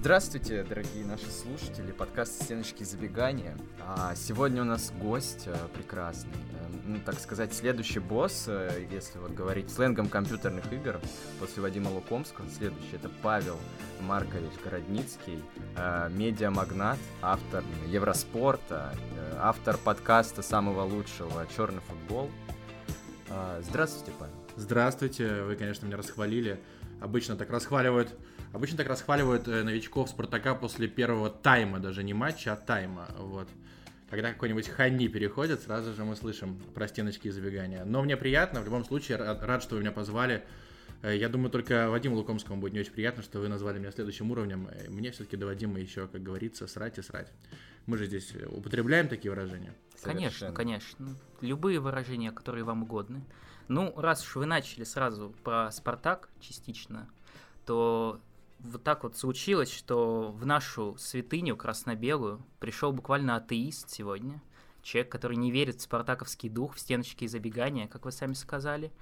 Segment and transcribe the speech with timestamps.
[0.00, 3.58] Здравствуйте, дорогие наши слушатели, подкаст «Стеночки забегания».
[3.84, 9.18] А сегодня у нас гость э, прекрасный, э, ну, так сказать, следующий босс, э, если
[9.18, 11.00] вот говорить сленгом компьютерных игр,
[11.40, 13.56] после Вадима Лукомского, следующий это Павел
[14.00, 15.42] Маркович Городницкий,
[16.10, 18.94] медиамагнат, автор Евроспорта,
[19.40, 22.30] автор подкаста самого лучшего «Черный футбол».
[23.30, 24.34] Э, здравствуйте, Павел.
[24.56, 26.60] Здравствуйте, вы, конечно, меня расхвалили.
[27.00, 28.16] Обычно так расхваливают
[28.52, 33.08] Обычно так расхваливают э, новичков Спартака после первого тайма, даже не матча, а тайма.
[33.18, 33.48] Вот.
[34.10, 37.84] Когда какой-нибудь Ханни переходит, сразу же мы слышим про стеночки и забегания.
[37.84, 40.44] Но мне приятно, в любом случае, рад, рад что вы меня позвали.
[41.02, 44.30] Э, я думаю, только Вадиму Лукомскому будет не очень приятно, что вы назвали меня следующим
[44.30, 44.68] уровнем.
[44.68, 47.30] Э, мне все-таки до Вадима еще, как говорится, срать и срать.
[47.84, 49.74] Мы же здесь употребляем такие выражения.
[50.02, 51.16] Конечно, конечно.
[51.40, 53.24] Любые выражения, которые вам угодны.
[53.68, 57.08] Ну, раз уж вы начали сразу про Спартак частично,
[57.66, 58.20] то
[58.60, 64.42] вот так вот случилось, что в нашу святыню красно-белую пришел буквально атеист сегодня.
[64.82, 68.92] Человек, который не верит в спартаковский дух, в стеночки и забегания, как вы сами сказали.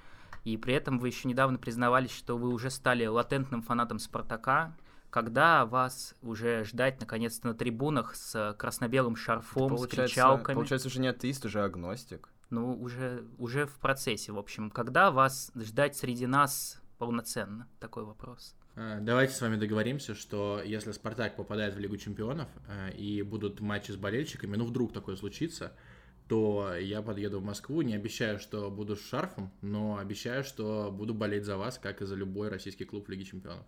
[0.44, 4.76] И при этом вы еще недавно признавались, что вы уже стали латентным фанатом Спартака.
[5.10, 10.54] Когда вас уже ждать наконец-то на трибунах с красно-белым шарфом, с кричалками?
[10.54, 12.28] Получается, уже не атеист, уже агностик.
[12.50, 14.70] Ну, уже, уже в процессе, в общем.
[14.70, 17.68] Когда вас ждать среди нас полноценно?
[17.78, 18.54] Такой вопрос.
[18.74, 23.60] Э, давайте с вами договоримся, что если Спартак попадает в Лигу Чемпионов э, и будут
[23.60, 25.72] матчи с болельщиками, ну вдруг такое случится,
[26.28, 27.82] то я подъеду в Москву.
[27.82, 32.06] Не обещаю, что буду с шарфом, но обещаю, что буду болеть за вас, как и
[32.06, 33.66] за любой российский клуб в Лиге Чемпионов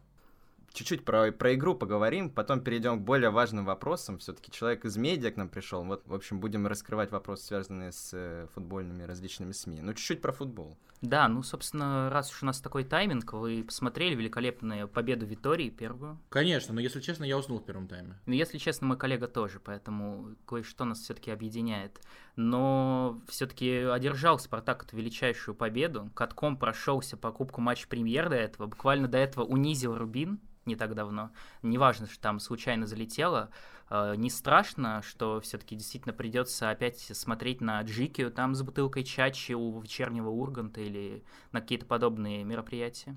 [0.78, 4.18] чуть-чуть про, про игру поговорим, потом перейдем к более важным вопросам.
[4.18, 5.82] Все-таки человек из медиа к нам пришел.
[5.82, 9.80] Вот, в общем, будем раскрывать вопросы, связанные с э, футбольными различными СМИ.
[9.82, 10.76] Ну, чуть-чуть про футбол.
[11.00, 16.18] Да, ну, собственно, раз уж у нас такой тайминг, вы посмотрели великолепную победу Витории первую?
[16.28, 18.18] Конечно, но, если честно, я уснул в первом тайме.
[18.26, 22.00] Ну, если честно, мой коллега тоже, поэтому кое-что нас все-таки объединяет.
[22.36, 28.66] Но все-таки одержал Спартак эту величайшую победу, катком прошелся по кубку матч премьер до этого,
[28.66, 31.32] буквально до этого унизил Рубин, не так давно.
[31.62, 33.50] Неважно, что там случайно залетело.
[33.90, 39.52] Э, не страшно, что все-таки действительно придется опять смотреть на Джикию там с бутылкой чачи
[39.52, 43.16] у вечернего Урганта или на какие-то подобные мероприятия?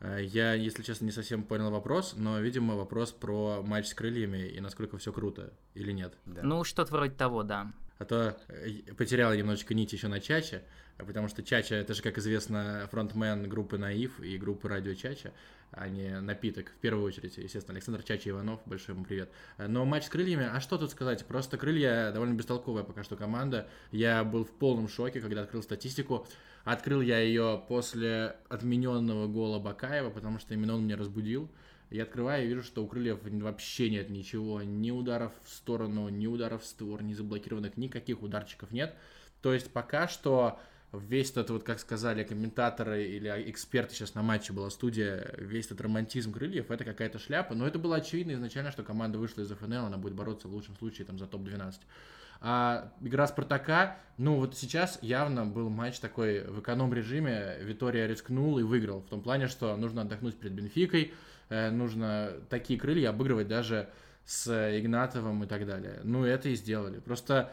[0.00, 4.48] Э, я, если честно, не совсем понял вопрос, но, видимо, вопрос про матч с крыльями
[4.48, 6.14] и насколько все круто или нет.
[6.26, 6.42] Да.
[6.42, 7.72] Ну, что-то вроде того, да.
[7.98, 10.64] А то э, потерял немножечко нить еще на Чаче,
[11.04, 15.32] потому что Чача, это же, как известно, фронтмен группы Наив и группы Радио Чача
[15.72, 16.70] а не напиток.
[16.70, 19.30] В первую очередь, естественно, Александр Чачи Иванов, большой ему привет.
[19.58, 21.24] Но матч с крыльями, а что тут сказать?
[21.26, 23.68] Просто крылья довольно бестолковая пока что команда.
[23.92, 26.26] Я был в полном шоке, когда открыл статистику.
[26.64, 31.48] Открыл я ее после отмененного гола Бакаева, потому что именно он меня разбудил.
[31.90, 34.62] Я открываю и вижу, что у крыльев вообще нет ничего.
[34.62, 38.94] Ни ударов в сторону, ни ударов в створ, ни заблокированных, никаких ударчиков нет.
[39.42, 40.60] То есть пока что
[40.92, 45.80] весь этот, вот как сказали комментаторы или эксперты сейчас на матче была студия, весь этот
[45.82, 49.86] романтизм крыльев, это какая-то шляпа, но это было очевидно изначально, что команда вышла из ФНЛ,
[49.86, 51.74] она будет бороться в лучшем случае там за топ-12.
[52.42, 58.62] А игра Спартака, ну вот сейчас явно был матч такой в эконом-режиме, Витория рискнул и
[58.62, 61.12] выиграл, в том плане, что нужно отдохнуть перед Бенфикой,
[61.50, 63.90] э, нужно такие крылья обыгрывать даже
[64.24, 64.48] с
[64.78, 66.00] Игнатовым и так далее.
[66.04, 66.98] Ну, это и сделали.
[67.00, 67.52] Просто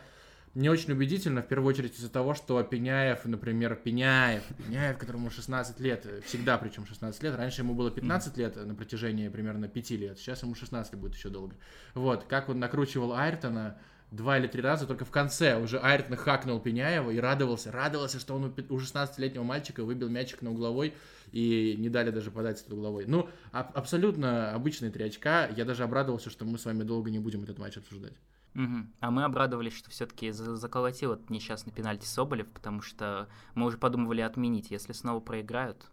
[0.58, 5.80] не очень убедительно, в первую очередь из-за того, что Пеняев, например, Пеняев, Пеняев, которому 16
[5.80, 10.18] лет, всегда причем 16 лет, раньше ему было 15 лет на протяжении примерно 5 лет,
[10.18, 11.56] сейчас ему 16 будет еще долго.
[11.94, 13.78] Вот, как он накручивал Айртона,
[14.10, 18.34] два или три раза, только в конце уже Айртон хакнул Пеняева и радовался, радовался, что
[18.34, 20.96] он у 16-летнего мальчика выбил мячик на угловой
[21.32, 23.06] и не дали даже подать этот угловой.
[23.06, 27.20] Ну, а- абсолютно обычные три очка, я даже обрадовался, что мы с вами долго не
[27.20, 28.14] будем этот матч обсуждать.
[28.58, 28.88] Угу.
[29.02, 34.22] А мы обрадовались, что все-таки заколотил этот несчастный пенальти Соболев, потому что мы уже подумывали
[34.22, 35.86] отменить, если снова проиграют.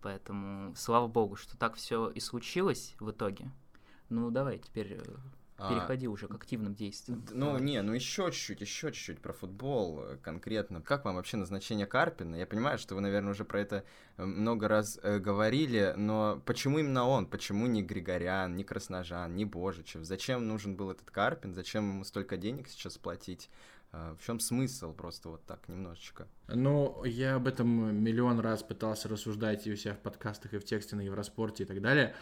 [0.00, 3.50] Поэтому слава богу, что так все и случилось в итоге.
[4.08, 5.04] Ну, давай теперь э,
[5.58, 7.24] Переходи а, уже к активным действиям.
[7.32, 7.62] Ну, Давай.
[7.62, 10.80] не, ну еще чуть-чуть, еще чуть-чуть про футбол э, конкретно.
[10.80, 12.36] Как вам вообще назначение Карпина?
[12.36, 13.84] Я понимаю, что вы, наверное, уже про это
[14.16, 17.26] э, много раз э, говорили, но почему именно он?
[17.26, 20.04] Почему не Григорян, не Красножан, не Божичев?
[20.04, 21.54] Зачем нужен был этот Карпин?
[21.54, 23.50] Зачем ему столько денег сейчас платить?
[23.92, 26.28] Э, в чем смысл просто вот так немножечко?
[26.46, 30.64] Ну, я об этом миллион раз пытался рассуждать и у себя в подкастах, и в
[30.64, 32.14] тексте на Евроспорте и так далее.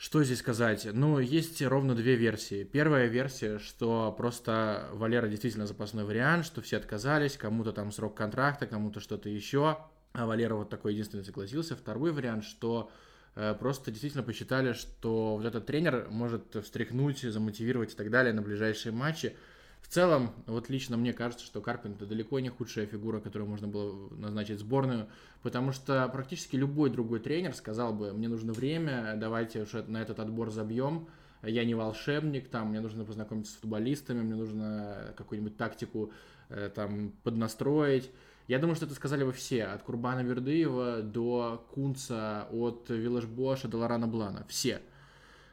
[0.00, 0.88] Что здесь сказать?
[0.90, 2.64] Ну, есть ровно две версии.
[2.64, 8.66] Первая версия, что просто Валера действительно запасной вариант, что все отказались, кому-то там срок контракта,
[8.66, 9.76] кому-то что-то еще,
[10.14, 11.76] а Валера вот такой единственный согласился.
[11.76, 12.90] Второй вариант, что
[13.34, 18.40] э, просто действительно посчитали, что вот этот тренер может встряхнуть, замотивировать и так далее на
[18.40, 19.36] ближайшие матчи.
[19.82, 23.66] В целом, вот лично мне кажется, что Карпин это далеко не худшая фигура, которую можно
[23.66, 25.08] было назначить в сборную,
[25.42, 30.20] потому что практически любой другой тренер сказал бы, мне нужно время, давайте уж на этот
[30.20, 31.08] отбор забьем,
[31.42, 36.12] я не волшебник, там мне нужно познакомиться с футболистами, мне нужно какую-нибудь тактику
[36.50, 38.10] э, там поднастроить.
[38.46, 43.76] Я думаю, что это сказали бы все, от Курбана Вердыева до Кунца, от Виллаж до
[43.78, 44.82] Лорана Блана, все.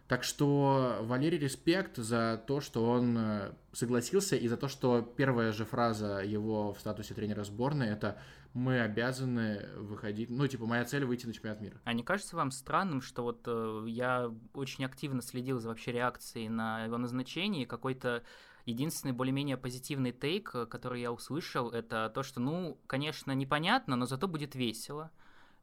[0.07, 5.51] Так что Валерий респект за то, что он э, согласился, и за то, что первая
[5.51, 8.17] же фраза его в статусе тренера сборной это
[8.53, 11.79] мы обязаны выходить, ну, типа, моя цель выйти на чемпионат мира.
[11.83, 16.47] А не кажется вам странным, что вот э, я очень активно следил за вообще реакцией
[16.49, 18.23] на его назначение, и какой-то
[18.65, 24.05] единственный более-менее позитивный тейк, э, который я услышал, это то, что, ну, конечно, непонятно, но
[24.05, 25.11] зато будет весело.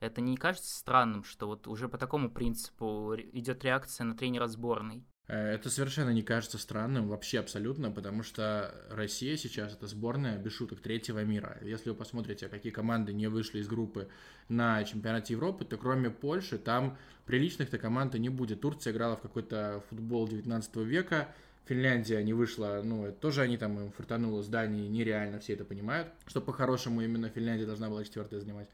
[0.05, 5.03] Это не кажется странным, что вот уже по такому принципу идет реакция на тренера сборной?
[5.29, 10.53] Э, это совершенно не кажется странным, вообще абсолютно, потому что Россия сейчас это сборная, без
[10.53, 11.59] шуток, третьего мира.
[11.63, 14.09] Если вы посмотрите, какие команды не вышли из группы
[14.49, 18.61] на чемпионате Европы, то кроме Польши там приличных-то команд не будет.
[18.61, 21.29] Турция играла в какой-то футбол 19 века,
[21.65, 26.09] Финляндия не вышла, ну, это тоже они там им фартануло с нереально, все это понимают,
[26.27, 28.69] что по-хорошему именно Финляндия должна была четвертое занимать.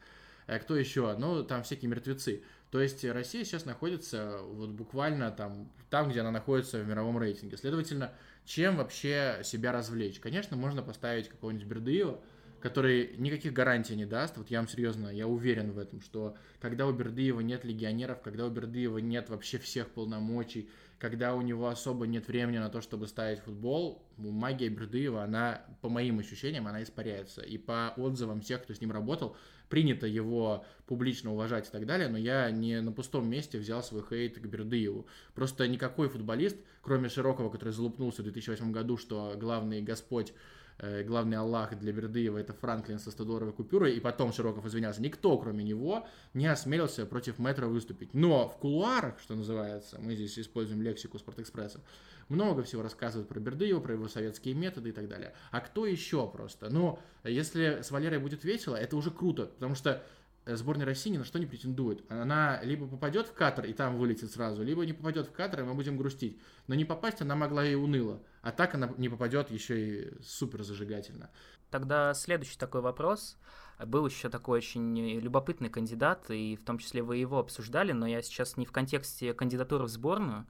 [0.50, 1.16] А кто еще?
[1.16, 2.42] Ну, там всякие мертвецы.
[2.72, 7.56] То есть Россия сейчас находится вот буквально там, там, где она находится в мировом рейтинге.
[7.56, 8.12] Следовательно,
[8.44, 10.18] чем вообще себя развлечь?
[10.18, 12.20] Конечно, можно поставить какого-нибудь Бердыева,
[12.60, 14.38] который никаких гарантий не даст.
[14.38, 18.44] Вот я вам серьезно, я уверен в этом, что когда у Бердыева нет легионеров, когда
[18.44, 20.68] у Бердыева нет вообще всех полномочий,
[20.98, 25.88] когда у него особо нет времени на то, чтобы ставить футбол, магия Бердыева, она, по
[25.88, 27.40] моим ощущениям, она испаряется.
[27.40, 29.36] И по отзывам всех, кто с ним работал,
[29.70, 34.02] принято его публично уважать и так далее, но я не на пустом месте взял свой
[34.06, 35.06] хейт к Бердыеву.
[35.34, 40.34] Просто никакой футболист, кроме Широкого, который залупнулся в 2008 году, что главный господь
[40.82, 45.02] Э, главный Аллах для Бердыева это Франклин со 100-долларовой купюрой, и потом Широков извинялся.
[45.02, 48.14] Никто, кроме него, не осмелился против метра выступить.
[48.14, 51.82] Но в кулуарах, что называется, мы здесь используем лексику Спортэкспресса,
[52.30, 55.34] много всего рассказывают про Бердыева, про его советские методы и так далее.
[55.50, 56.70] А кто еще просто?
[56.70, 60.02] Ну, если с Валерой будет весело, это уже круто, потому что
[60.46, 62.04] сборная России ни на что не претендует.
[62.10, 65.64] Она либо попадет в Катар и там вылетит сразу, либо не попадет в Катар, и
[65.64, 66.40] мы будем грустить.
[66.66, 68.22] Но не попасть она могла и уныло.
[68.42, 71.30] А так она не попадет еще и супер зажигательно.
[71.70, 73.36] Тогда следующий такой вопрос.
[73.84, 78.20] Был еще такой очень любопытный кандидат, и в том числе вы его обсуждали, но я
[78.20, 80.46] сейчас не в контексте кандидатуры в сборную.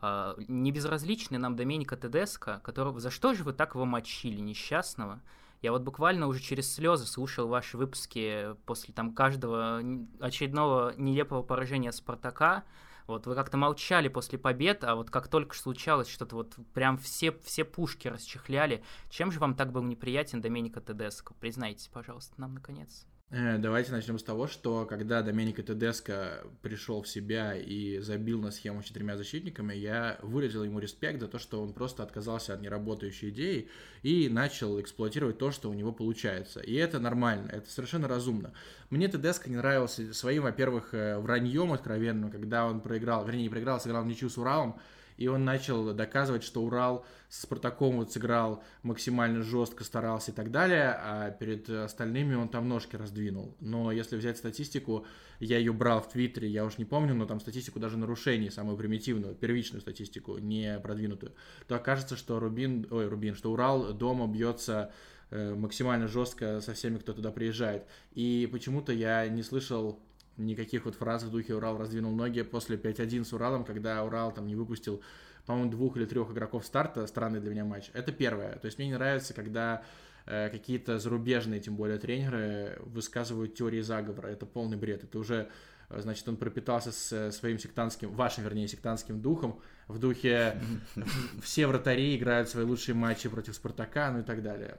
[0.00, 3.00] А, не безразличный нам Доменика Тедеско, которого...
[3.00, 5.20] За что же вы так его мочили, несчастного?
[5.60, 9.82] Я вот буквально уже через слезы слушал ваши выпуски после там каждого
[10.20, 12.62] очередного нелепого поражения Спартака.
[13.08, 17.32] Вот вы как-то молчали после побед, а вот как только случалось что-то, вот прям все,
[17.32, 18.84] все пушки расчехляли.
[19.10, 21.34] Чем же вам так был неприятен Доменико Тедеско?
[21.40, 23.06] Признайтесь, пожалуйста, нам наконец.
[23.30, 28.50] Э, давайте начнем с того, что когда Доменико Тедеско пришел в себя и забил на
[28.50, 32.62] схему с четырьмя защитниками, я выразил ему респект за то, что он просто отказался от
[32.62, 33.68] неработающей идеи
[34.02, 36.60] и начал эксплуатировать то, что у него получается.
[36.60, 38.54] И это нормально, это совершенно разумно.
[38.88, 43.76] Мне Тедеско не нравился своим, во-первых, э, враньем откровенным, когда он проиграл, вернее, не проиграл,
[43.76, 44.80] а сыграл ничью с Уралом,
[45.18, 50.52] и он начал доказывать, что Урал с Спартаком вот сыграл максимально жестко, старался и так
[50.52, 53.56] далее, а перед остальными он там ножки раздвинул.
[53.60, 55.06] Но если взять статистику,
[55.40, 58.76] я ее брал в Твиттере, я уж не помню, но там статистику даже нарушений, самую
[58.76, 61.32] примитивную, первичную статистику, не продвинутую,
[61.66, 64.92] то окажется, что Рубин, ой, Рубин, что Урал дома бьется
[65.30, 67.86] э, максимально жестко со всеми, кто туда приезжает.
[68.12, 70.00] И почему-то я не слышал
[70.38, 74.46] никаких вот фраз в духе Урал раздвинул ноги после 5-1 с Уралом, когда Урал там
[74.46, 75.02] не выпустил,
[75.46, 77.90] по-моему, двух или трех игроков старта, странный для меня матч.
[77.92, 78.56] Это первое.
[78.56, 79.82] То есть мне не нравится, когда
[80.26, 84.28] э, какие-то зарубежные, тем более тренеры, высказывают теории заговора.
[84.28, 85.04] Это полный бред.
[85.04, 85.48] Это уже,
[85.88, 90.60] э, значит, он пропитался с э, своим сектантским, вашим, вернее, сектантским духом, в духе
[91.42, 94.78] все вратари играют свои лучшие матчи против Спартака, ну и так далее.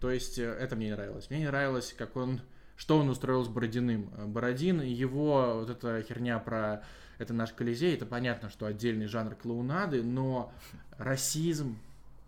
[0.00, 1.28] То есть э, это мне не нравилось.
[1.30, 2.40] Мне не нравилось, как он
[2.80, 4.10] что он устроил с Бородиным.
[4.16, 6.82] Э, Бородин, его вот эта херня про
[7.18, 10.50] это наш Колизей, это понятно, что отдельный жанр клоунады, но
[10.96, 11.76] расизм,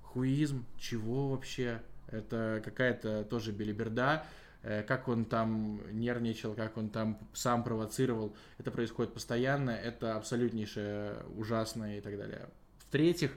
[0.02, 1.80] хуизм, чего вообще?
[2.06, 4.26] Это какая-то тоже белиберда,
[4.62, 11.14] э, как он там нервничал, как он там сам провоцировал, это происходит постоянно, это абсолютнейшее
[11.34, 12.50] ужасное и так далее.
[12.80, 13.32] В-третьих,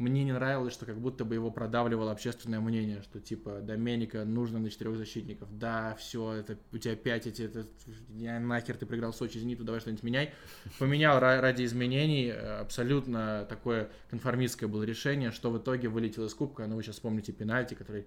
[0.00, 4.58] мне не нравилось, что как будто бы его продавливало общественное мнение, что типа Доменика нужно
[4.58, 5.48] на четырех защитников.
[5.58, 7.66] Да, все, это у тебя пять эти, это,
[8.16, 10.32] я нахер ты проиграл Сочи, Зениту, давай что-нибудь меняй.
[10.78, 16.76] Поменял ради изменений, абсолютно такое конформистское было решение, что в итоге вылетело из кубка, ну
[16.76, 18.06] вы сейчас вспомните пенальти, который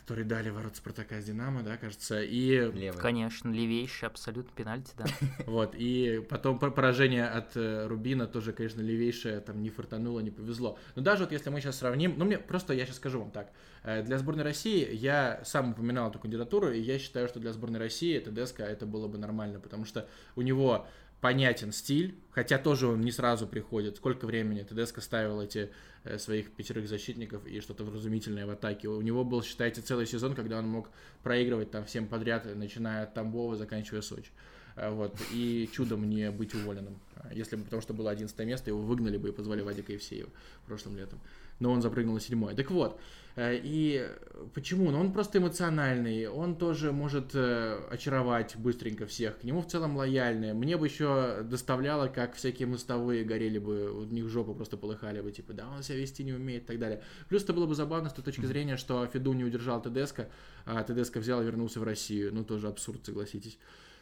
[0.00, 2.70] который дали ворот Спартака с Динамо, да, кажется, и...
[2.72, 3.00] Левый.
[3.00, 5.04] Конечно, левейший абсолютно пенальти, да.
[5.46, 10.78] Вот, и потом поражение от э, Рубина тоже, конечно, левейшее, там не фартануло, не повезло.
[10.94, 13.50] Но даже вот если мы сейчас сравним, ну мне просто, я сейчас скажу вам так,
[13.84, 17.78] э, для сборной России я сам упоминал эту кандидатуру, и я считаю, что для сборной
[17.78, 20.86] России это Деска, это было бы нормально, потому что у него
[21.20, 23.96] понятен стиль, хотя тоже он не сразу приходит.
[23.96, 25.70] Сколько времени Тедеско ставил эти
[26.04, 28.88] э, своих пятерых защитников и что-то вразумительное в атаке.
[28.88, 30.88] У него был, считайте, целый сезон, когда он мог
[31.22, 34.30] проигрывать там всем подряд, начиная от Тамбова, заканчивая Сочи.
[34.76, 36.98] Э, вот, и чудом не быть уволенным.
[37.32, 40.30] Если бы, потому что было 11 место, его выгнали бы и позвали Вадика Евсеева
[40.66, 41.20] прошлым летом.
[41.60, 42.54] Но он запрыгнул на седьмое.
[42.54, 43.00] Так вот,
[43.36, 44.08] Э, и
[44.54, 44.90] почему?
[44.90, 49.96] Ну, он просто эмоциональный, он тоже может э, очаровать быстренько всех, к нему в целом
[49.96, 50.52] лояльный.
[50.52, 55.30] Мне бы еще доставляло, как всякие мостовые горели бы, у них жопы просто полыхали бы,
[55.30, 57.02] типа, да, он себя вести не умеет и так далее.
[57.28, 60.28] Плюс это было бы забавно с той точки зрения, что Феду не удержал ТДСК,
[60.66, 62.34] а ТДСК взял и вернулся в Россию.
[62.34, 63.58] Ну, тоже абсурд, согласитесь.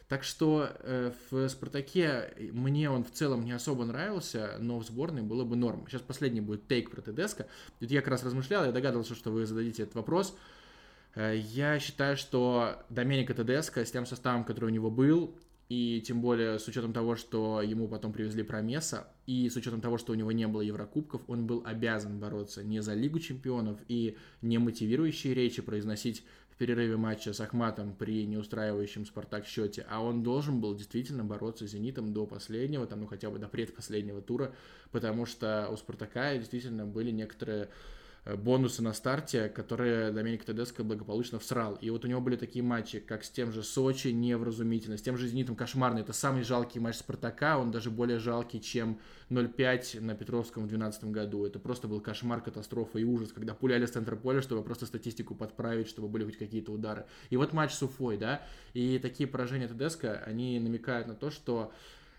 [0.09, 5.21] Так что э, в «Спартаке» мне он в целом не особо нравился, но в сборной
[5.21, 5.85] было бы норм.
[5.87, 7.45] Сейчас последний будет тейк про Тедеско.
[7.79, 10.35] Тут я как раз размышлял, я догадывался, что вы зададите этот вопрос.
[11.13, 15.37] Э, я считаю, что Доменика Тедеско с тем составом, который у него был,
[15.69, 19.99] и тем более с учетом того, что ему потом привезли Промеса, и с учетом того,
[19.99, 24.17] что у него не было Еврокубков, он был обязан бороться не за Лигу Чемпионов и
[24.41, 26.23] не мотивирующие речи произносить
[26.59, 31.71] перерыве матча с Ахматом при неустраивающем Спартак счете, а он должен был действительно бороться с
[31.71, 34.53] Зенитом до последнего, там, ну хотя бы до предпоследнего тура,
[34.91, 37.69] потому что у Спартака действительно были некоторые
[38.25, 41.75] бонусы на старте, которые Доминик Тедеско благополучно всрал.
[41.75, 45.17] И вот у него были такие матчи, как с тем же Сочи, невразумительно, с тем
[45.17, 46.01] же Зенитом кошмарный.
[46.01, 48.99] Это самый жалкий матч Спартака, он даже более жалкий, чем
[49.29, 51.45] 0-5 на Петровском в 2012 году.
[51.45, 55.35] Это просто был кошмар, катастрофа и ужас, когда пуляли с центра поля, чтобы просто статистику
[55.35, 57.05] подправить, чтобы были хоть какие-то удары.
[57.29, 61.71] И вот матч с Уфой, да, и такие поражения Тедеско, они намекают на то, что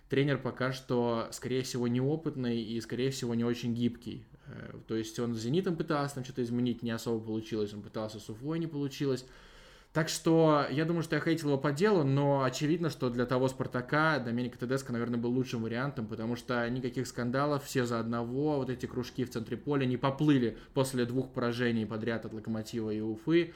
[0.08, 4.24] тренер пока что, скорее всего, неопытный и, скорее всего, не очень гибкий.
[4.46, 7.72] Э, то есть он с «Зенитом» пытался там что-то изменить, не особо получилось.
[7.74, 9.24] Он пытался с «Уфой», не получилось.
[9.92, 13.48] Так что я думаю, что я хейтил его по делу, но очевидно, что для того
[13.48, 18.70] Спартака Доменика Тедеско, наверное, был лучшим вариантом, потому что никаких скандалов, все за одного, вот
[18.70, 23.52] эти кружки в центре поля не поплыли после двух поражений подряд от Локомотива и Уфы.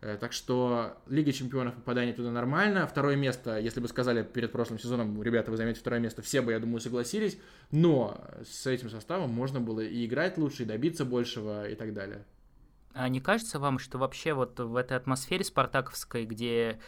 [0.00, 2.86] Э, так что Лига Чемпионов попадание туда нормально.
[2.86, 6.52] Второе место, если бы сказали перед прошлым сезоном, ребята, вы займете второе место, все бы,
[6.52, 7.38] я думаю, согласились.
[7.70, 12.24] Но с этим составом можно было и играть лучше, и добиться большего, и так далее.
[12.92, 16.80] А не кажется вам, что вообще вот в этой атмосфере спартаковской, где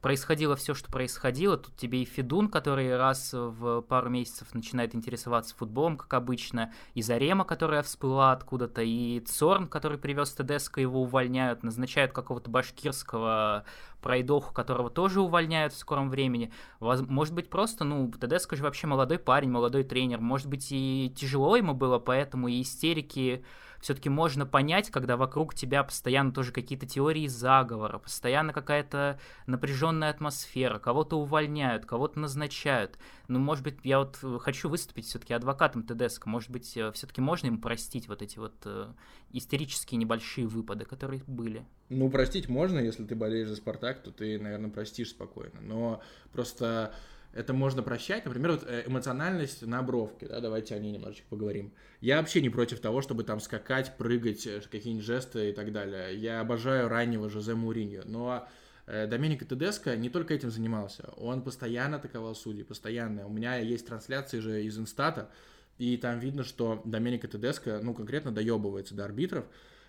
[0.00, 1.56] происходило все, что происходило.
[1.56, 7.02] Тут тебе и Федун, который раз в пару месяцев начинает интересоваться футболом, как обычно, и
[7.02, 13.64] Зарема, которая всплыла откуда-то, и Цорн, который привез ТДСК, его увольняют, назначают какого-то башкирского
[14.00, 16.52] пройдоху, которого тоже увольняют в скором времени.
[16.80, 20.20] Может быть, просто, ну, ТДСК же вообще молодой парень, молодой тренер.
[20.20, 23.44] Может быть, и тяжело ему было, поэтому и истерики
[23.80, 30.80] все-таки можно понять, когда вокруг тебя постоянно тоже какие-то теории заговора, постоянно какая-то напряженная атмосфера,
[30.80, 32.98] кого-то увольняют, кого-то назначают.
[33.28, 37.48] Ну, может быть, я вот хочу выступить все-таки адвокатом ТДСК, может быть, э, все-таки можно
[37.48, 38.92] им простить вот эти вот э,
[39.32, 41.66] истерические небольшие выпады, которые были.
[41.90, 45.60] Ну, простить можно, если ты болеешь за Спартак, то ты, наверное, простишь спокойно.
[45.60, 46.94] Но просто
[47.34, 48.24] это можно прощать.
[48.24, 51.72] Например, вот э, эмоциональность на бровке, да, давайте о ней немножечко поговорим.
[52.00, 56.16] Я вообще не против того, чтобы там скакать, прыгать, э, какие-нибудь жесты и так далее.
[56.16, 58.48] Я обожаю раннего Жозе Муриньо, но
[58.88, 63.26] э, Доменико Тедеско не только этим занимался, он постоянно атаковал судей, постоянно.
[63.26, 65.30] У меня есть трансляции же из Инстата,
[65.78, 69.44] и там видно, что Доменико Тедеско, ну, конкретно доебывается до арбитров,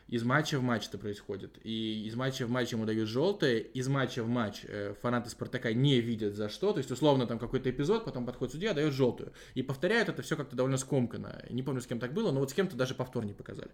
[0.10, 1.60] из матча в матч это происходит.
[1.64, 5.72] И из матча в матч ему дают желтое, из матча в матч э, фанаты Спартака
[5.72, 6.72] не видят за что.
[6.72, 9.34] То есть, условно, там какой-то эпизод, потом подходит судья, дает желтую.
[9.54, 11.46] И повторяют это все как-то довольно скомканно.
[11.52, 13.70] Не помню, с кем так было, но вот с кем-то даже повтор не показали.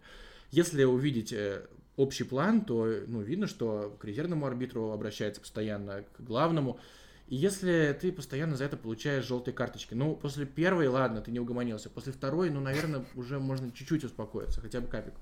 [0.52, 6.22] Если увидеть э, общий план, то ну, видно, что к резервному арбитру обращается постоянно, к
[6.22, 6.80] главному.
[7.28, 11.40] И если ты постоянно за это получаешь желтые карточки, ну, после первой, ладно, ты не
[11.40, 15.20] угомонился, после второй, ну, наверное, уже можно чуть-чуть успокоиться, хотя бы капельку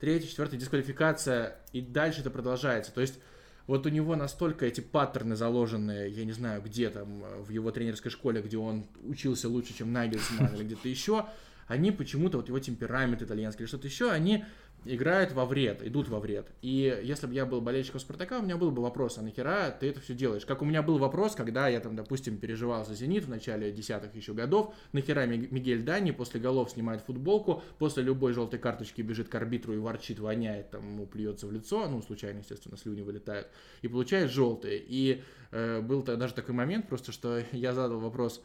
[0.00, 2.92] третья, четвертая дисквалификация, и дальше это продолжается.
[2.92, 3.18] То есть
[3.66, 8.10] вот у него настолько эти паттерны заложенные, я не знаю, где там, в его тренерской
[8.10, 11.26] школе, где он учился лучше, чем Нагельсман или где-то еще,
[11.66, 14.44] они почему-то, вот его темперамент итальянский или что-то еще, они
[14.84, 16.48] играют во вред, идут во вред.
[16.62, 19.88] И если бы я был болельщиком Спартака, у меня был бы вопрос, а нахера ты
[19.88, 20.46] это все делаешь?
[20.46, 24.14] Как у меня был вопрос, когда я там, допустим, переживал за «Зенит» в начале десятых
[24.14, 29.34] еще годов, нахера Мигель Дани после голов снимает футболку, после любой желтой карточки бежит к
[29.34, 33.48] арбитру и ворчит, воняет, там ему плюется в лицо, ну, случайно, естественно, слюни вылетают,
[33.82, 34.82] и получает желтые.
[34.86, 38.42] И э, был даже такой момент просто, что я задал вопрос,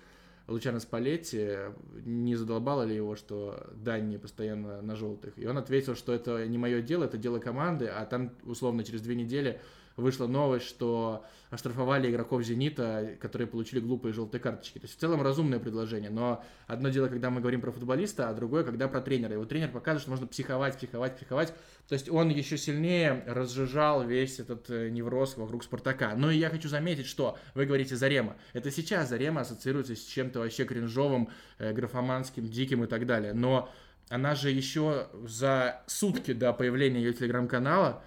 [0.48, 1.56] Лучано Спалетти,
[2.04, 5.34] не задолбало ли его, что Дани постоянно на желтых.
[5.38, 9.02] И он ответил, что это не мое дело, это дело команды, а там, условно, через
[9.02, 9.62] две недели
[9.96, 14.80] вышла новость, что оштрафовали игроков «Зенита», которые получили глупые желтые карточки.
[14.80, 18.34] То есть в целом разумное предложение, но одно дело, когда мы говорим про футболиста, а
[18.34, 19.38] другое, когда про тренера.
[19.38, 21.54] Вот тренер показывает, что можно психовать, психовать, психовать.
[21.90, 26.16] То есть он еще сильнее разжижал весь этот э, невроз вокруг «Спартака».
[26.16, 28.38] Но и я хочу заметить, что вы говорите «Зарема».
[28.54, 33.34] Это сейчас Зарема ассоциируется с чем-то вообще кринжовым, э, графоманским, диким и так далее.
[33.34, 33.70] Но
[34.08, 38.04] она же еще за сутки до появления ее телеграм-канала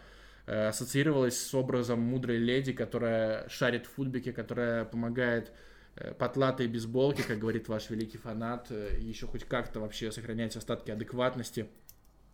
[0.46, 5.52] ассоциировалась с образом мудрой леди, которая шарит в футбике, которая помогает
[5.96, 10.90] э, потлатой бейсболке, как говорит ваш великий фанат, э, еще хоть как-то вообще сохранять остатки
[10.90, 11.68] адекватности.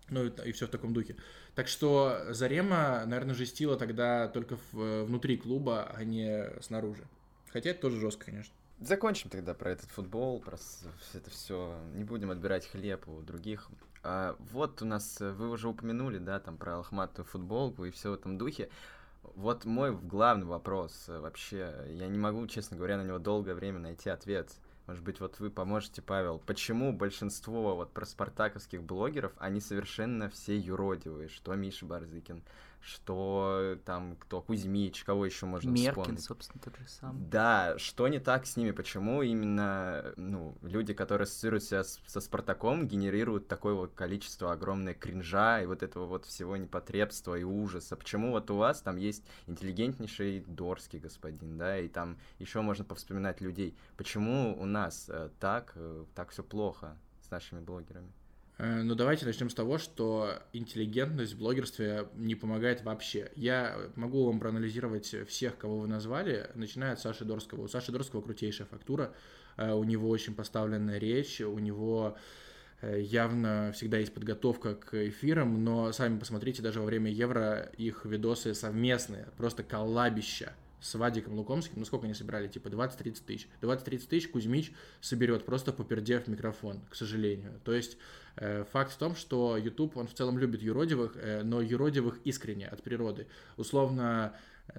[0.09, 1.17] Ну и, и все в таком духе.
[1.55, 7.05] Так что Зарема, наверное, жестила тогда только в, внутри клуба, а не снаружи.
[7.53, 8.55] Хотя это тоже жестко, конечно.
[8.81, 10.57] Закончим тогда про этот футбол, про
[11.13, 11.79] это все.
[11.95, 13.69] Не будем отбирать хлеб у других.
[14.03, 18.11] А, вот у нас, э, вы уже упомянули, да, там про лохматую футболку и все
[18.11, 18.71] в этом духе.
[19.23, 23.81] Вот мой главный вопрос э, вообще, я не могу, честно говоря, на него долгое время
[23.81, 24.51] найти ответ.
[24.87, 30.57] Может быть, вот вы поможете, Павел, почему большинство вот про спартаковских блогеров, они совершенно все
[30.59, 32.43] юродивые, что Миша Барзыкин,
[32.81, 36.25] что там кто Кузьмич, кого еще можно Меркин, вспомнить.
[36.25, 37.23] собственно, тот же самый.
[37.23, 38.71] Да, что не так с ними?
[38.71, 44.95] Почему именно ну, люди, которые ассоциируют себя с, со Спартаком, генерируют такое вот количество огромное
[44.95, 47.97] кринжа и вот этого вот всего непотребства и ужаса?
[47.97, 53.41] Почему вот у вас там есть интеллигентнейший Дорский господин, да, и там еще можно повспоминать
[53.41, 53.77] людей?
[53.97, 58.13] Почему у нас э, так, э, так все плохо с нашими блогерами?
[58.61, 63.33] Э, ну, давайте начнем с того, что интеллигентность в блогерстве не помогает вообще.
[63.35, 67.63] Я могу вам проанализировать всех, кого вы назвали, начиная от Саши Дорского.
[67.63, 69.15] У Саши Дорского крутейшая фактура,
[69.57, 72.19] э, у него очень поставленная речь, у него
[72.83, 78.05] э, явно всегда есть подготовка к эфирам, но сами посмотрите, даже во время Евро их
[78.05, 83.49] видосы совместные, просто коллабища с Вадиком Лукомским, ну сколько они собирали, типа 20-30 тысяч.
[83.63, 87.59] 20-30 тысяч Кузьмич соберет, просто попердев микрофон, к сожалению.
[87.65, 87.97] То есть
[88.37, 92.83] факт в том, что YouTube, он в целом любит юродивых, э, но юродивых искренне, от
[92.83, 93.27] природы.
[93.57, 94.35] Условно,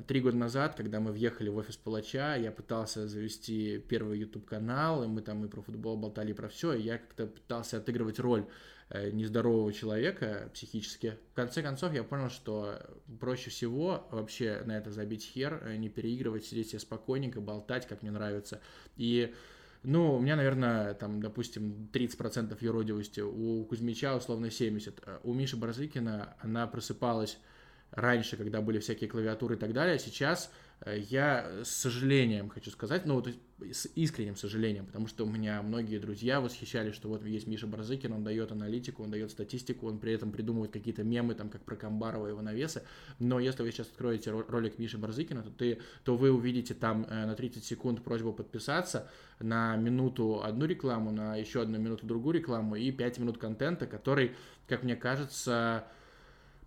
[0.08, 5.08] Три года назад, когда мы въехали в офис Палача, я пытался завести первый YouTube-канал, и
[5.08, 8.46] мы там и про футбол болтали, и про все, и я как-то пытался отыгрывать роль
[8.94, 11.18] Э, нездорового человека психически.
[11.32, 12.78] В конце концов, я понял, что
[13.22, 18.02] проще всего вообще на это забить хер, э, не переигрывать, сидеть себе спокойненько, болтать, как
[18.02, 18.60] мне нравится.
[18.98, 19.34] И
[19.84, 25.02] ну, у меня, наверное, там, допустим, 30% юродивости, у Кузьмича условно 70%.
[25.06, 27.38] Э, у Миши Барзыкина она просыпалась
[27.92, 33.06] раньше, когда были всякие клавиатуры и так далее, сейчас Э, я с сожалением хочу сказать,
[33.06, 33.30] ну, вот
[33.72, 38.12] с искренним сожалением, потому что у меня многие друзья восхищались, что вот есть Миша Барзыкин,
[38.12, 41.76] он дает аналитику, он дает статистику, он при этом придумывает какие-то мемы, там, как про
[41.76, 42.84] Камбарова и Ивановеса,
[43.20, 47.26] но если вы сейчас откроете ролик Миши Барзыкина, то, ты, то вы увидите там э,
[47.26, 49.08] на 30 секунд просьбу подписаться,
[49.40, 54.32] на минуту одну рекламу, на еще одну минуту другую рекламу и 5 минут контента, который,
[54.68, 55.86] как мне кажется,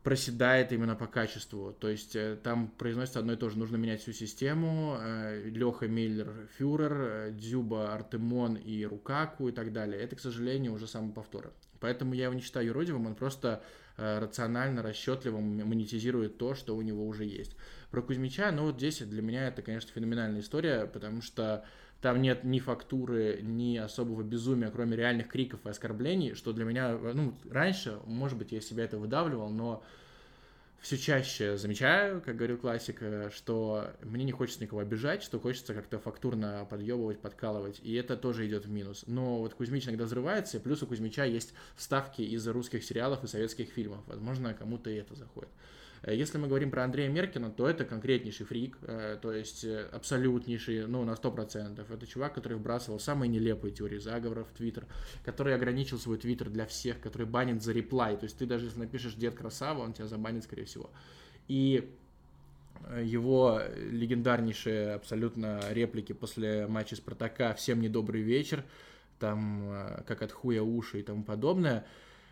[0.05, 1.73] проседает именно по качеству.
[1.73, 3.59] То есть э, там произносится одно и то же.
[3.59, 4.99] Нужно менять всю систему.
[5.01, 10.01] Э, Леха Миллер, Фюрер, э, Дзюба, Артемон и Рукаку и так далее.
[10.01, 11.51] Это, к сожалению, уже самоповторы.
[11.81, 13.63] Поэтому я его не считаю юродивым, он просто
[13.97, 17.55] рационально, расчетливо монетизирует то, что у него уже есть.
[17.93, 21.65] Про Кузьмича, ну вот здесь для меня это, конечно, феноменальная история, потому что
[22.05, 26.99] там нет ни фактуры, ни особого безумия, кроме реальных криков и оскорблений, что для меня,
[26.99, 29.83] ну, раньше, может быть, я себя это выдавливал, но
[30.81, 33.01] все чаще замечаю, как говорил классик,
[33.35, 38.47] что мне не хочется никого обижать, что хочется как-то фактурно подъебывать, подкалывать, и это тоже
[38.47, 39.05] идет в минус.
[39.07, 43.29] Но вот Кузьмич иногда взрывается, и плюс у Кузьмича есть вставки из русских сериалов и
[43.29, 44.01] советских фильмов.
[44.07, 45.49] Возможно, кому-то и это заходит.
[46.05, 49.89] Э, если мы говорим про Андрея Меркина, то это конкретнейший фрик, э, то есть э,
[49.93, 51.85] абсолютнейший, ну, на 100%.
[51.93, 54.87] Это чувак, который вбрасывал самые нелепые теории заговоров в Твиттер,
[55.25, 58.17] который ограничил свой Твиттер для всех, который банит за реплай.
[58.17, 60.91] То есть ты даже если напишешь «Дед Красава», он тебя забанит, скорее всего.
[61.49, 61.91] И
[63.01, 68.63] его легендарнейшие абсолютно реплики после матча Спартака «Всем недобрый вечер»,
[69.19, 71.87] там, как от хуя уши и тому подобное,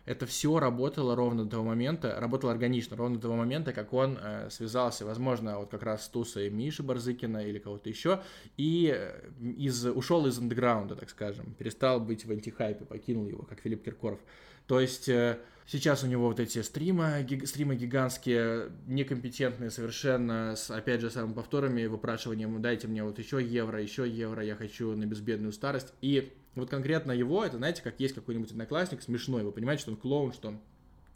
[0.05, 4.17] это все работало ровно до того момента, работало органично, ровно до того момента, как он
[4.21, 8.21] э, связался, возможно, вот как раз с Тусой Миши Барзыкина или кого-то еще,
[8.57, 13.61] и э, из, ушел из андеграунда, так скажем, перестал быть в антихайпе, покинул его, как
[13.61, 14.19] Филипп Киркоров.
[14.67, 20.69] То есть э, сейчас у него вот эти стримы, гиг, стримы гигантские, некомпетентные совершенно, с,
[20.69, 25.05] опять же, самыми повторами, выпрашиванием, дайте мне вот еще евро, еще евро, я хочу на
[25.05, 25.93] безбедную старость.
[26.01, 29.97] И вот конкретно его, это, знаете, как есть какой-нибудь одноклассник смешной, вы понимаете, что он
[29.97, 30.59] клоун, что он,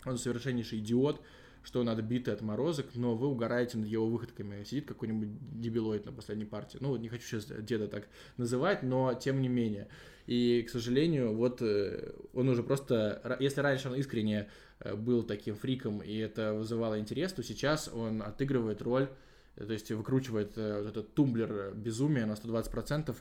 [0.06, 1.21] он совершеннейший идиот,
[1.67, 4.63] что он отбитый от морозок, но вы угораете над его выходками.
[4.63, 6.78] Сидит какой-нибудь дебилоид на последней партии.
[6.80, 9.89] Ну, не хочу сейчас деда так называть, но тем не менее.
[10.28, 13.38] И, к сожалению, вот э, он уже просто...
[13.41, 18.21] Если раньше он искренне э, был таким фриком, и это вызывало интерес, то сейчас он
[18.21, 19.10] отыгрывает роль,
[19.56, 23.13] то есть выкручивает э, вот этот тумблер безумия на 120%,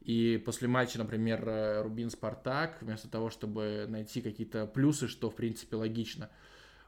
[0.00, 1.44] и после матча, например,
[1.84, 6.30] Рубин-Спартак, вместо того, чтобы найти какие-то плюсы, что, в принципе, логично,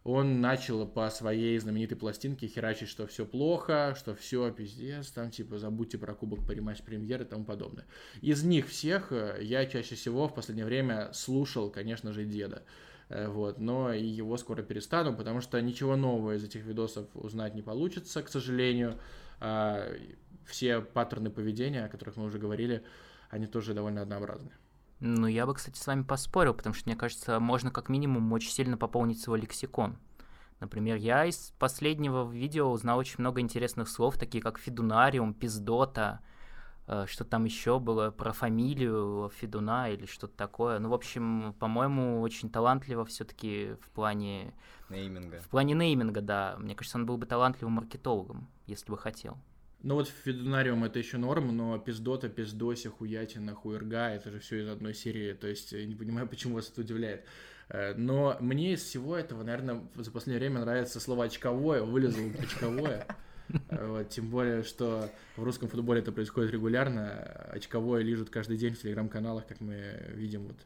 [0.05, 5.59] он начал по своей знаменитой пластинке херачить, что все плохо, что все пиздец, там типа
[5.59, 7.87] забудьте про кубок по рематч премьеры и тому подобное.
[8.21, 12.65] Из них всех э, я чаще всего в последнее время слушал, конечно же, деда.
[13.11, 17.63] Э, вот, но его скоро перестану, потому что ничего нового из этих видосов узнать не
[17.63, 18.99] получится, к сожалению.
[20.47, 22.85] Все паттерны поведения, о которых мы уже говорили,
[23.31, 24.53] они тоже довольно однообразны.
[25.05, 28.53] Ну, я бы, кстати, с вами поспорил, потому что, мне кажется, можно как минимум очень
[28.53, 29.99] сильно пополнить свой лексикон.
[30.61, 36.21] Например, я из последнего видео узнал очень много интересных слов, такие как фидунариум, пиздота,
[36.87, 40.79] э, что там еще было про фамилию Федуна или что-то такое.
[40.79, 44.55] Ну, в общем, по-моему, очень талантливо все-таки в плане...
[44.89, 45.41] Нейминга.
[45.41, 46.55] В плане нейминга, да.
[46.61, 49.37] Мне кажется, он был бы талантливым маркетологом, если бы хотел.
[49.83, 54.69] Ну вот Федунариум это еще норм, но пиздота, пиздося, хуятина, хуерга, это же все из
[54.69, 57.25] одной серии, то есть я не понимаю, почему вас это удивляет.
[57.69, 63.07] Э, но мне из всего этого, наверное, за последнее время нравится слово «очковое», вылезло «очковое».
[63.69, 67.11] Э, вот, тем более, что в русском футболе это происходит регулярно.
[67.53, 70.57] Очковое лежит каждый день в телеграм-каналах, как мы видим вот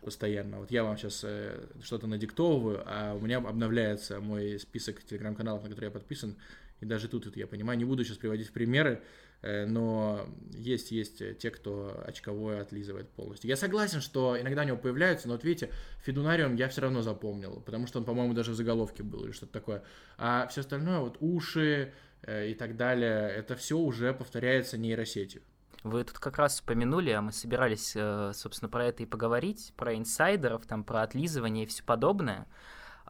[0.00, 0.60] постоянно.
[0.60, 5.68] Вот я вам сейчас э, что-то надиктовываю, а у меня обновляется мой список телеграм-каналов, на
[5.68, 6.36] которые я подписан,
[6.80, 9.02] и даже тут это я понимаю, не буду сейчас приводить примеры,
[9.42, 13.48] э, но есть, есть те, кто очковое отлизывает полностью.
[13.48, 15.70] Я согласен, что иногда у него появляются, но вот видите,
[16.02, 19.52] Федунариум я все равно запомнил, потому что он, по-моему, даже в заголовке был или что-то
[19.52, 19.82] такое.
[20.18, 25.42] А все остальное, вот уши э, и так далее, это все уже повторяется нейросетью.
[25.82, 29.94] Вы тут как раз упомянули, а мы собирались, э, собственно, про это и поговорить, про
[29.96, 32.46] инсайдеров, там, про отлизывание и все подобное.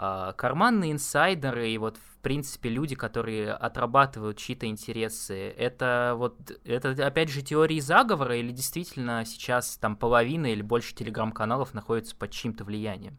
[0.02, 7.06] А, карманные инсайдеры и вот, в принципе, люди, которые отрабатывают чьи-то интересы, это вот, это
[7.06, 12.64] опять же теории заговора или действительно сейчас там половина или больше телеграм-каналов находится под чьим-то
[12.64, 13.18] влиянием?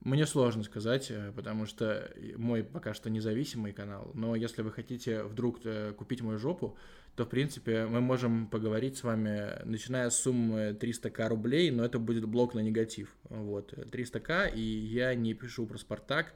[0.00, 5.22] Мне сложно сказать, э, потому что мой пока что независимый канал, но если вы хотите
[5.24, 6.78] вдруг э, купить мою жопу,
[7.16, 11.98] то, в принципе, мы можем поговорить с вами, начиная с суммы 300к рублей, но это
[11.98, 13.14] будет блок на негатив.
[13.24, 16.34] Вот, 300к, и я не пишу про «Спартак»,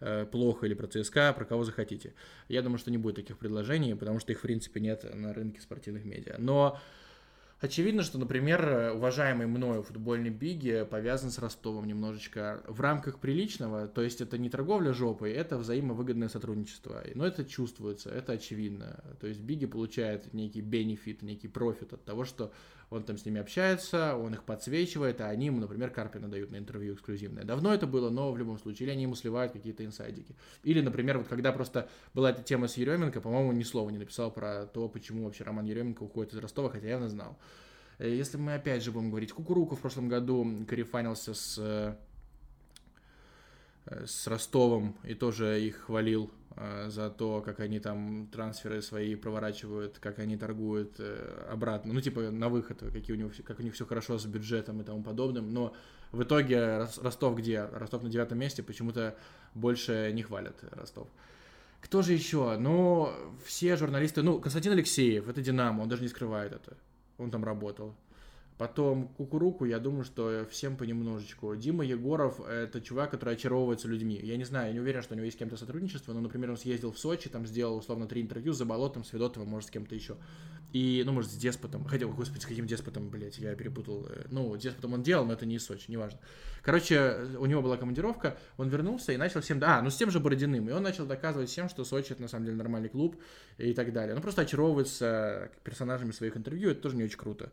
[0.00, 2.14] э, плохо или про ЦСКА, про кого захотите.
[2.48, 5.60] Я думаю, что не будет таких предложений, потому что их, в принципе, нет на рынке
[5.60, 6.36] спортивных медиа.
[6.38, 6.78] Но
[7.60, 14.00] Очевидно, что, например, уважаемый мною футбольный Биги повязан с Ростовом немножечко в рамках приличного, то
[14.00, 17.02] есть это не торговля жопой, это взаимовыгодное сотрудничество.
[17.16, 19.02] Но это чувствуется, это очевидно.
[19.20, 22.52] То есть Биги получает некий бенефит, некий профит от того, что
[22.90, 26.56] он там с ними общается, он их подсвечивает, а они ему, например, Карпина дают на
[26.56, 27.44] интервью эксклюзивное.
[27.44, 30.36] Давно это было, но в любом случае, или они ему сливают какие-то инсайдики.
[30.62, 34.30] Или, например, вот когда просто была эта тема с Еременко, по-моему, ни слова не написал
[34.30, 37.36] про то, почему вообще Роман Еременко уходит из Ростова, хотя явно знал.
[37.98, 41.94] Э, если мы опять же будем говорить, Кукуруку в прошлом году корефанился с э,
[44.06, 46.30] с Ростовом и тоже их хвалил
[46.60, 51.00] Э, за то, как они там трансферы свои проворачивают, как они торгуют
[51.48, 54.80] обратно, ну, типа, на выход, какие у него, как у них все хорошо с бюджетом
[54.80, 55.72] и тому подобным, но
[56.10, 57.64] в итоге Ростов где?
[57.64, 59.16] Ростов на девятом месте, почему-то
[59.54, 61.06] больше не хвалят Ростов.
[61.80, 62.56] Кто же еще?
[62.58, 63.12] Ну,
[63.44, 66.76] все журналисты, ну, Константин Алексеев, это Динамо, он даже не скрывает это,
[67.18, 67.94] он там работал.
[68.58, 71.54] Потом Кукуруку, я думаю, что всем понемножечку.
[71.54, 74.18] Дима Егоров— это чувак, который очаровывается людьми.
[74.20, 76.50] Я не знаю, я не уверен, что у него есть с кем-то сотрудничество, но, например,
[76.50, 79.70] он съездил в Сочи, там сделал, условно, три интервью с Заболотом, с Федотовым, может, с
[79.70, 80.16] кем-то еще.
[80.72, 81.84] И, ну, может, с Деспотом.
[81.84, 84.06] Хотя, господи, с каким Деспотом, блядь, я перепутал.
[84.30, 86.20] Ну, Деспотом он делал, но это не из Сочи, неважно.
[86.62, 89.60] Короче, у него была командировка, он вернулся и начал всем...
[89.62, 90.68] А, ну, с тем же Бородиным.
[90.68, 93.16] И он начал доказывать всем, что Сочи— это, на самом деле, нормальный клуб
[93.56, 94.14] и так далее.
[94.14, 97.50] Ну, просто очаровывается персонажами своих интервью, это тоже не очень круто.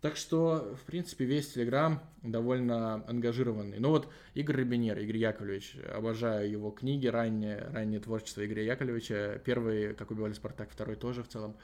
[0.00, 3.78] Так что, в принципе, весь Телеграм довольно ангажированный.
[3.78, 9.40] Ну вот Игорь Рабинер, Игорь Яковлевич, обожаю его книги, раннее, раннее творчество Игоря Яковлевича.
[9.44, 11.56] Первый, как убивали Спартак, второй тоже в целом.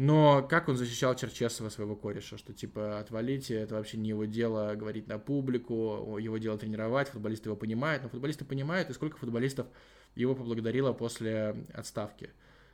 [0.00, 4.74] Но как он защищал Черчесова, своего кореша, что типа отвалите, это вообще не его дело
[4.74, 9.66] говорить на публику, его дело тренировать, футболисты его понимают, но футболисты понимают, и сколько футболистов
[10.14, 12.30] его поблагодарило после отставки.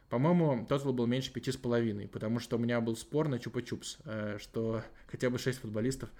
[0.09, 3.99] По-моему, тотал был меньше пяти с половиной, потому что у меня был спор на Чупа-Чупс,
[4.05, 6.11] э, что хотя бы шесть футболистов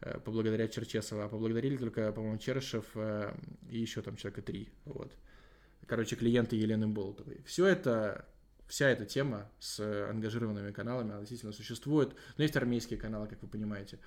[0.00, 3.34] э, поблагодарят Черчесова, а поблагодарили только, по-моему, Черышев э,
[3.68, 5.12] и еще там человека три, вот.
[5.86, 7.42] Короче, клиенты Елены Болтовой.
[7.44, 8.24] Все это,
[8.66, 12.14] вся эта тема с ангажированными каналами, она действительно существует.
[12.36, 13.98] Но есть армейские каналы, как вы понимаете.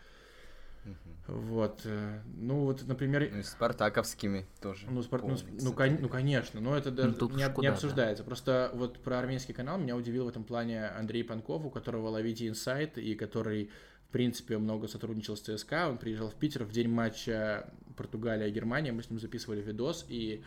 [1.28, 1.82] Вот.
[1.84, 3.30] Э, ну, вот, например...
[3.32, 4.88] Ну, и спартаковскими тоже.
[4.90, 5.22] Ну, спар...
[5.24, 5.98] ну, ну, кон...
[6.00, 8.24] ну, конечно, но это даже ну, не, куда, не обсуждается.
[8.24, 8.28] Да.
[8.28, 12.48] Просто вот про армейский канал меня удивил в этом плане Андрей Панков, у которого ловите
[12.48, 13.72] инсайт, и который,
[14.08, 15.90] в принципе, много сотрудничал с ЦСКА.
[15.90, 20.44] Он приезжал в Питер в день матча Португалия-Германия, мы с ним записывали видос, и Э,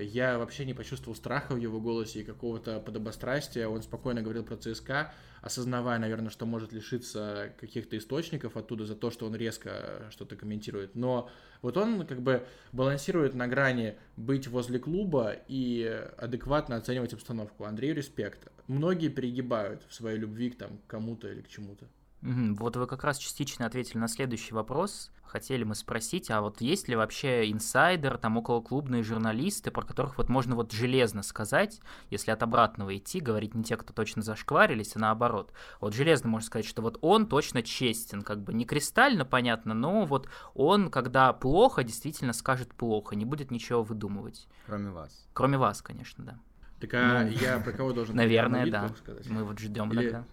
[0.00, 3.68] я вообще не почувствовал страха в его голосе и какого-то подобострастия.
[3.68, 9.10] Он спокойно говорил про ЦСКА, осознавая, наверное, что может лишиться каких-то источников оттуда за то,
[9.10, 10.94] что он резко что-то комментирует.
[10.94, 11.30] Но
[11.62, 15.84] вот он как бы балансирует на грани быть возле клуба и
[16.18, 17.64] адекватно оценивать обстановку.
[17.64, 18.48] Андрею респект.
[18.66, 21.86] Многие перегибают в своей любви к там, кому-то или к чему-то.
[22.20, 25.10] Вот вы как раз частично ответили на следующий вопрос.
[25.22, 30.30] Хотели мы спросить, а вот есть ли вообще инсайдер, там околоклубные журналисты, про которых вот
[30.30, 35.00] можно вот железно сказать, если от обратного идти, говорить не те, кто точно зашкварились, а
[35.00, 35.52] наоборот.
[35.80, 40.06] Вот железно можно сказать, что вот он точно честен, как бы не кристально понятно, но
[40.06, 44.48] вот он, когда плохо, действительно скажет плохо, не будет ничего выдумывать.
[44.66, 45.26] Кроме вас.
[45.34, 46.38] Кроме вас, конечно, да.
[46.80, 48.90] Так а ну, я про кого должен Наверное, да.
[49.26, 50.04] Мы вот ждем Или...
[50.04, 50.24] тогда.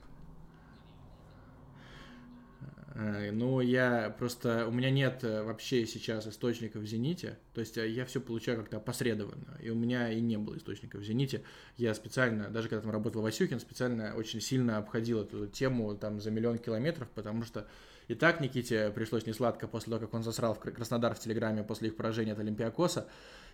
[2.96, 4.66] Э, ну, я просто...
[4.68, 8.58] У меня нет э, вообще сейчас источников в «Зените», то есть э, я все получаю
[8.58, 11.44] как-то опосредованно, и у меня и не было источников в «Зените».
[11.76, 16.32] Я специально, даже когда там работал Васюхин, специально очень сильно обходил эту тему там за
[16.32, 17.68] миллион километров, потому что
[18.08, 21.90] и так Никите пришлось несладко после того, как он засрал в Краснодар в Телеграме после
[21.90, 23.08] их поражения от Олимпиакоса.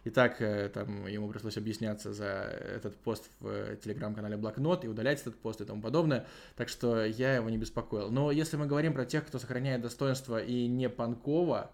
[0.04, 4.88] И так э, там ему пришлось объясняться за этот пост в э, телеграм-канале Блокнот и
[4.88, 6.26] удалять этот пост и тому подобное.
[6.56, 8.10] Так что я его не беспокоил.
[8.10, 11.70] Но если мы говорим про тех, кто сохраняет достоинство и не Панкова,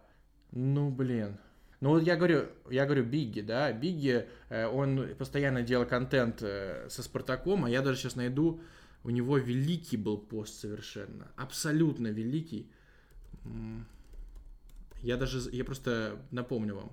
[0.51, 1.37] ну блин,
[1.79, 7.03] ну вот я говорю, я говорю Бигги, да, Бигги, э, он постоянно делал контент со
[7.03, 8.59] Спартаком, а я даже сейчас найду,
[9.07, 12.69] у него великий был пост совершенно, абсолютно великий.
[15.01, 16.91] Я даже, я просто напомню вам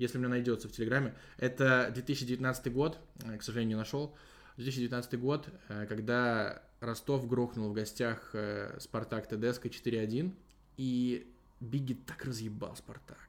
[0.00, 1.14] если мне найдется в Телеграме.
[1.36, 4.16] Это 2019 год, э, к сожалению, не нашел.
[4.56, 10.32] 2019 год, э, когда Ростов грохнул в гостях э, Спартак ТДСК 4-1,
[10.78, 13.28] и Бигги так разъебал Спартак.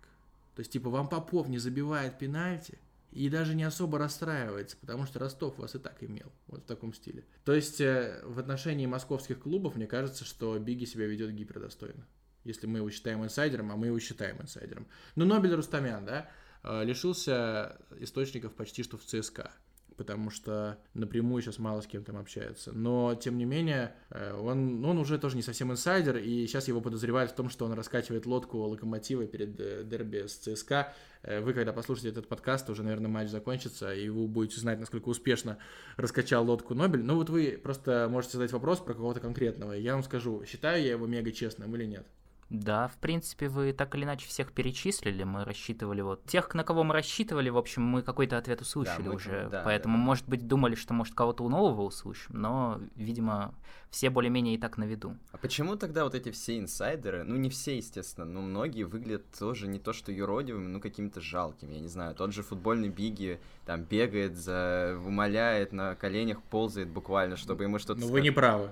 [0.55, 2.79] То есть, типа, вам Попов не забивает пенальти,
[3.11, 6.93] и даже не особо расстраивается, потому что Ростов вас и так имел, вот в таком
[6.93, 7.25] стиле.
[7.43, 12.07] То есть, в отношении московских клубов, мне кажется, что Бигги себя ведет гипердостойно.
[12.43, 14.87] Если мы его считаем инсайдером, а мы его считаем инсайдером.
[15.15, 16.29] Ну, Нобель Рустамян, да?
[16.63, 19.51] Э, лишился источников почти что в ЦСКА
[19.97, 22.71] потому что напрямую сейчас мало с кем там общается.
[22.71, 26.81] Но, тем не менее, э, он, он уже тоже не совсем инсайдер, и сейчас его
[26.81, 30.93] подозревают в том, что он раскачивает лодку локомотива перед э, дерби с ЦСКА.
[31.23, 35.59] Вы, когда послушаете этот подкаст, уже, наверное, матч закончится, и вы будете знать, насколько успешно
[35.95, 37.03] раскачал лодку Нобель.
[37.03, 40.81] Ну вот вы просто можете задать вопрос про кого-то конкретного, и я вам скажу, считаю
[40.83, 42.07] я его мега честным или нет.
[42.51, 45.23] Да, в принципе, вы так или иначе всех перечислили.
[45.23, 49.11] Мы рассчитывали вот тех, на кого мы рассчитывали, в общем, мы какой-то ответ услышали да,
[49.11, 49.47] уже.
[49.49, 50.03] Да, поэтому, да.
[50.03, 53.55] может быть, думали, что может кого-то у нового услышим, но, видимо,
[53.89, 55.15] все более-менее и так на виду.
[55.31, 59.67] А почему тогда вот эти все инсайдеры, ну не все, естественно, но многие выглядят тоже
[59.67, 62.15] не то что юродивыми, ну какими-то жалкими, я не знаю.
[62.15, 64.99] Тот же футбольный Биги там бегает, за...
[65.05, 68.01] умоляет, на коленях ползает буквально, чтобы ему что-то...
[68.01, 68.71] Ну вы не правы.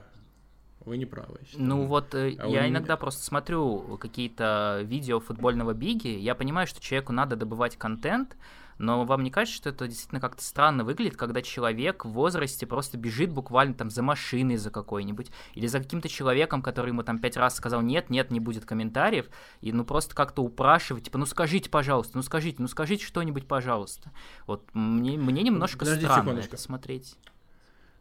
[0.89, 1.39] Вы не правы.
[1.55, 2.97] Ну вот э, а я иногда не...
[2.97, 8.35] просто смотрю какие-то видео футбольного биги, я понимаю, что человеку надо добывать контент,
[8.79, 12.97] но вам не кажется, что это действительно как-то странно выглядит, когда человек в возрасте просто
[12.97, 17.37] бежит буквально там за машиной за какой-нибудь, или за каким-то человеком, который ему там пять
[17.37, 19.27] раз сказал нет, нет, не будет комментариев,
[19.61, 24.11] и ну просто как-то упрашивать, типа, ну скажите, пожалуйста, ну скажите, ну скажите что-нибудь, пожалуйста.
[24.47, 26.55] Вот мне, мне немножко Подождите странно секундочку.
[26.55, 27.15] это смотреть.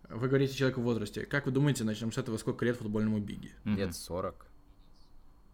[0.08, 1.26] Вы говорите человек в возрасте.
[1.26, 3.52] Как вы думаете, начнем с этого, сколько лет футбольному Биги?
[3.64, 4.46] Лет 40.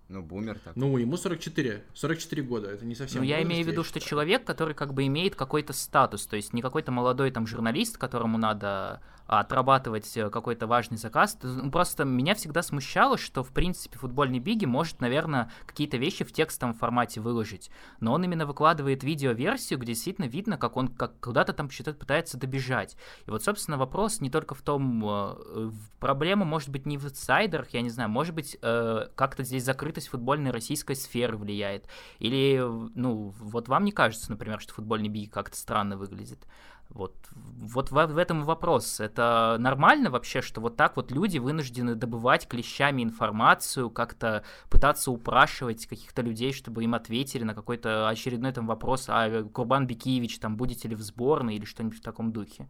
[0.08, 0.76] Ну, бумер так.
[0.76, 4.44] Ну, ему 44, 44 года, это не совсем Ну, я имею в виду, что человек,
[4.44, 9.00] который как бы имеет какой-то статус, то есть не какой-то молодой там журналист, которому надо
[9.26, 11.38] отрабатывать э, какой-то важный заказ.
[11.42, 16.32] Ну, Просто меня всегда смущало, что, в принципе, футбольный Биги может, наверное, какие-то вещи в
[16.32, 17.70] текстовом формате выложить.
[18.00, 22.36] Но он именно выкладывает видеоверсию, где действительно видно, как он как куда-то там что-то пытается
[22.38, 22.96] добежать.
[23.26, 27.70] И вот, собственно, вопрос не только в том, э, проблема может быть не в инсайдерах,
[27.70, 31.88] я не знаю, может быть, э, как-то здесь закрытость футбольной российской сферы влияет.
[32.18, 32.58] Или,
[32.94, 36.46] ну, вот вам не кажется, например, что футбольный биг как-то странно выглядит?
[36.90, 39.00] Вот, вот в, в этом вопрос.
[39.00, 45.86] Это нормально вообще, что вот так вот люди вынуждены добывать клещами информацию, как-то пытаться упрашивать
[45.86, 50.86] каких-то людей, чтобы им ответили на какой-то очередной там вопрос, а Курбан Бекиевич, там, будете
[50.88, 52.68] ли в сборной или что-нибудь в таком духе?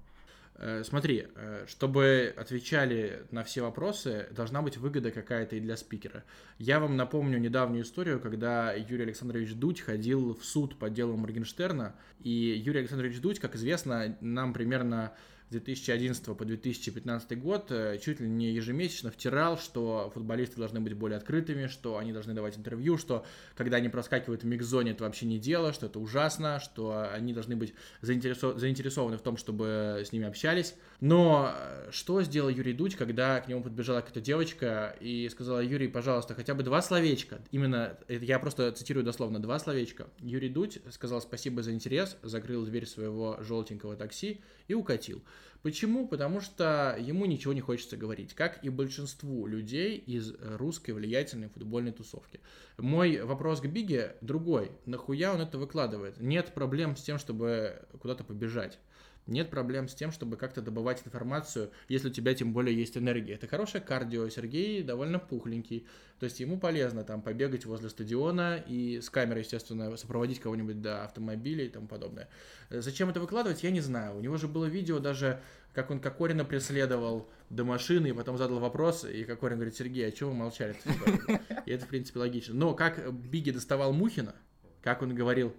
[0.56, 6.24] Э, Смотри, э, чтобы отвечали на все вопросы, должна быть выгода какая-то и для спикера.
[6.58, 11.94] Я вам напомню недавнюю историю, когда Юрий Александрович Дудь ходил в суд по делу Моргенштерна,
[12.22, 15.12] и Юрий Александрович Дудь, как известно, нам примерно
[15.48, 20.94] с 2011 по 2015 год э, чуть ли не ежемесячно втирал, что футболисты должны быть
[20.94, 25.26] более открытыми, что они должны давать интервью, что когда они проскакивают в микс-зоне, это вообще
[25.26, 30.12] не дело, что это ужасно, что они должны быть заинтересо- заинтересованы в том, чтобы с
[30.12, 30.74] ними общались.
[31.00, 35.88] Но э, что сделал Юрий Дудь, когда к нему подбежала какая-то девочка и сказала, Юрий,
[35.88, 37.40] пожалуйста, хотя бы два словечка.
[37.50, 40.06] Именно, это я просто цитирую дословно, два словечка.
[40.20, 45.22] Юрий Дудь сказал спасибо за интерес, закрыл дверь своего желтенького такси и укатил.
[45.62, 46.06] Почему?
[46.06, 51.92] Потому что ему ничего не хочется говорить, как и большинству людей из русской влиятельной футбольной
[51.92, 52.40] тусовки.
[52.76, 54.72] Мой вопрос к Биге другой.
[54.84, 56.20] Нахуя он это выкладывает?
[56.20, 58.78] Нет проблем с тем, чтобы куда-то побежать.
[59.26, 63.34] Нет проблем с тем, чтобы как-то добывать информацию, если у тебя тем более есть энергия.
[63.34, 65.86] Это хорошее кардио, Сергей довольно пухленький.
[66.18, 71.04] То есть ему полезно там побегать возле стадиона и с камерой, естественно, сопроводить кого-нибудь до
[71.04, 72.28] автомобиля и тому подобное.
[72.68, 74.16] Э, Зачем это выкладывать, я не знаю.
[74.16, 75.40] У него же было видео даже,
[75.72, 80.12] как он Кокорина преследовал до машины и потом задал вопрос, и Кокорин говорит, Сергей, а
[80.12, 80.76] чего вы молчали?
[81.64, 82.54] И это, в принципе, логично.
[82.54, 84.34] Но как Биги доставал Мухина,
[84.82, 85.54] как он говорил,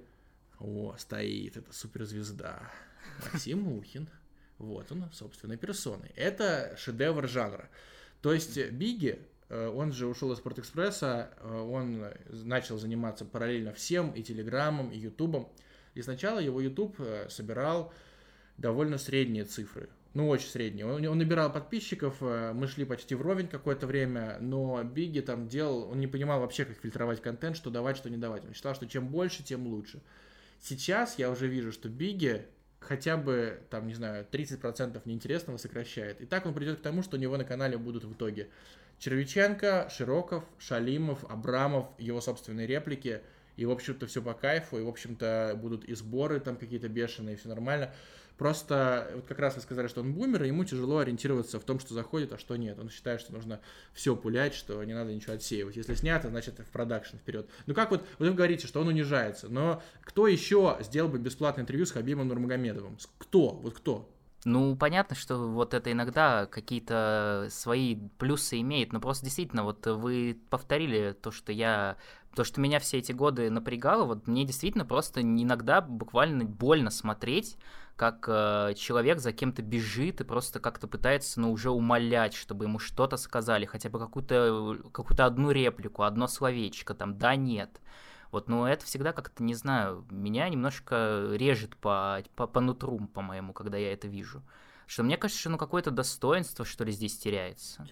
[0.59, 2.61] о, стоит, это суперзвезда.
[3.23, 4.09] Максим Мухин.
[4.57, 6.11] Вот он, собственной персоной.
[6.15, 7.69] Это шедевр жанра.
[8.21, 14.11] То есть Биги, э, он же ушел из Спортэкспресса, э, он начал заниматься параллельно всем,
[14.11, 15.49] и Телеграмом, и Ютубом.
[15.93, 17.93] И сначала его Ютуб э, собирал
[18.57, 19.89] довольно средние цифры.
[20.13, 20.85] Ну, очень средние.
[20.85, 25.99] Он, он набирал подписчиков, мы шли почти вровень какое-то время, но Биги там делал, он
[25.99, 28.45] не понимал вообще, как фильтровать контент, что давать, что не давать.
[28.45, 30.01] Он считал, что чем больше, тем лучше.
[30.61, 32.47] Сейчас я уже вижу, что Биги
[32.85, 36.21] хотя бы, там, не знаю, 30% неинтересного сокращает.
[36.21, 38.49] И так он придет к тому, что у него на канале будут в итоге
[38.99, 43.21] Червиченко, Широков, Шалимов, Абрамов, его собственные реплики.
[43.57, 44.77] И, в общем-то, все по кайфу.
[44.77, 47.93] И, в общем-то, будут и сборы там какие-то бешеные, все нормально.
[48.37, 51.79] Просто, вот как раз вы сказали, что он бумер, и ему тяжело ориентироваться в том,
[51.79, 52.77] что заходит, а что нет.
[52.79, 53.61] Он считает, что нужно
[53.93, 55.77] все пулять, что не надо ничего отсеивать.
[55.77, 57.49] Если снято, значит в продакшн вперед.
[57.65, 61.85] Ну как вот, вы говорите, что он унижается, но кто еще сделал бы бесплатное интервью
[61.85, 62.97] с Хабибом Нурмагомедовым?
[63.17, 63.51] Кто?
[63.51, 64.09] Вот кто?
[64.45, 70.37] Ну, понятно, что вот это иногда какие-то свои плюсы имеет, но просто действительно, вот вы
[70.51, 71.97] повторили то, что я,
[72.35, 77.57] то, что меня все эти годы напрягало, вот мне действительно просто иногда буквально больно смотреть,
[77.95, 82.77] как э, человек за кем-то бежит и просто как-то пытается, ну, уже умолять, чтобы ему
[82.77, 87.81] что-то сказали, хотя бы какую-то какую одну реплику, одно словечко, там, да, нет.
[88.31, 93.53] Вот, но это всегда как-то, не знаю, меня немножко режет по, по, по нутру, по-моему,
[93.53, 94.43] когда я это вижу.
[94.87, 97.87] Что мне кажется, что ну какое-то достоинство, что ли, здесь теряется.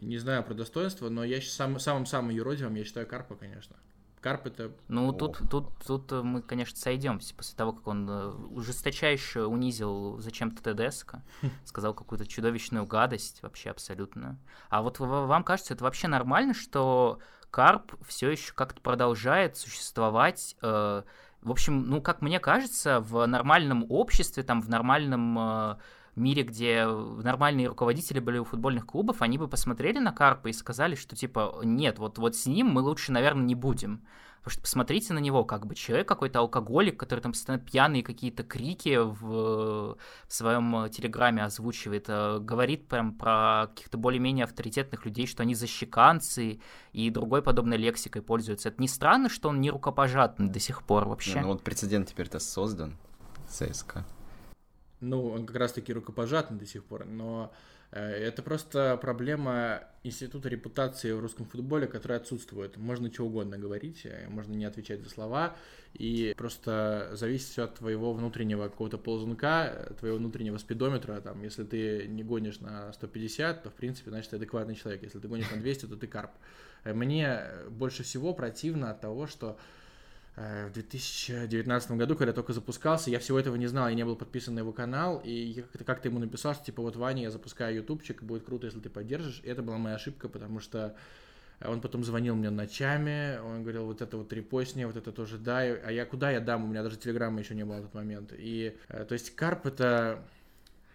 [0.00, 3.76] Не знаю про достоинство, но я самым-самым юродивым я считаю Карпа, конечно.
[4.24, 4.72] Карп это...
[4.88, 5.12] Ну, О.
[5.12, 10.62] тут, тут, тут э, мы, конечно, сойдемся после того, как он э, ужесточайше унизил зачем-то
[10.62, 11.16] ТДСК,
[11.66, 14.38] сказал какую-то чудовищную гадость, вообще абсолютно.
[14.70, 17.18] А вот вам кажется, это вообще нормально, что
[17.50, 20.56] Карп все еще как-то продолжает существовать?
[20.62, 21.02] э,
[21.42, 25.76] в общем, ну, как мне кажется, в нормальном обществе, там, в нормальном э,
[26.20, 30.94] мире, где нормальные руководители были у футбольных клубов, они бы посмотрели на Карпа и сказали,
[30.94, 34.02] что типа, нет, вот, вот с ним мы лучше, наверное, не будем.
[34.44, 38.42] Потому что посмотрите на него, как бы человек какой-то алкоголик, который там постоянно пьяные какие-то
[38.42, 39.98] крики в, в
[40.28, 46.60] своем э, телеграме озвучивает, э, говорит прям про каких-то более-менее авторитетных людей, что они защеканцы
[46.92, 48.68] и другой подобной лексикой пользуются.
[48.68, 51.36] Это не странно, что он не рукопожатный до сих пор вообще?
[51.36, 52.98] Не, ну вот прецедент теперь-то создан.
[53.48, 54.04] ЦСКА.
[55.04, 57.52] Ну, он как раз-таки рукопожатный до сих пор, но
[57.94, 62.76] Э, это просто проблема института репутации в русском футболе, который отсутствует.
[62.76, 65.56] Можно что угодно говорить, э, можно не отвечать за слова,
[65.94, 71.20] и просто зависит все от твоего внутреннего какого-то ползунка, твоего внутреннего спидометра.
[71.20, 75.04] Там, если ты не гонишь на 150, то, в принципе, значит, ты адекватный человек.
[75.04, 76.32] Если ты гонишь на 200, то ты карп.
[76.82, 79.56] Э, мне больше всего противно от того, что
[80.36, 84.54] в 2019 году, когда только запускался, я всего этого не знал, я не был подписан
[84.54, 87.76] на его канал, и я как-то, как-то ему написал, что типа вот Ваня, я запускаю
[87.76, 89.40] ютубчик, будет круто, если ты поддержишь.
[89.44, 90.96] И это была моя ошибка, потому что
[91.64, 95.78] он потом звонил мне ночами, он говорил, вот это вот репостни, вот это тоже дай,
[95.78, 98.32] а я куда я дам, у меня даже телеграмма еще не было в тот момент.
[98.36, 100.18] И, э, то есть, Карп это,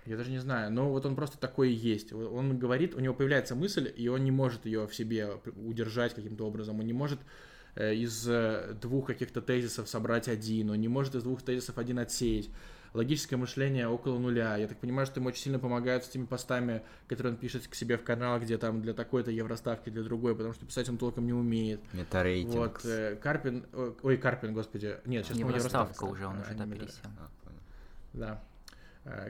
[0.05, 2.11] я даже не знаю, но вот он просто такой и есть.
[2.11, 5.29] Он говорит, у него появляется мысль, и он не может ее в себе
[5.65, 7.25] удержать каким-то образом, он не может Э,
[7.80, 12.49] из э, двух каких-то тезисов собрать один, он не может из двух тезисов один отсеять.
[12.93, 14.57] Логическое мышление около нуля.
[14.57, 17.75] Я так понимаю, что ему очень сильно помогают с теми постами, которые он пишет к
[17.75, 21.25] себе в канал, где там для такой-то евроставки, для другой, потому что писать он толком
[21.27, 21.80] не умеет.
[21.93, 22.55] Это рейтинг.
[22.55, 23.65] Вот, э, Карпин,
[24.01, 27.11] ой, Карпин, господи, нет, сейчас Евроставка уже, он уже пересел.
[27.19, 27.30] А,
[28.13, 28.43] да.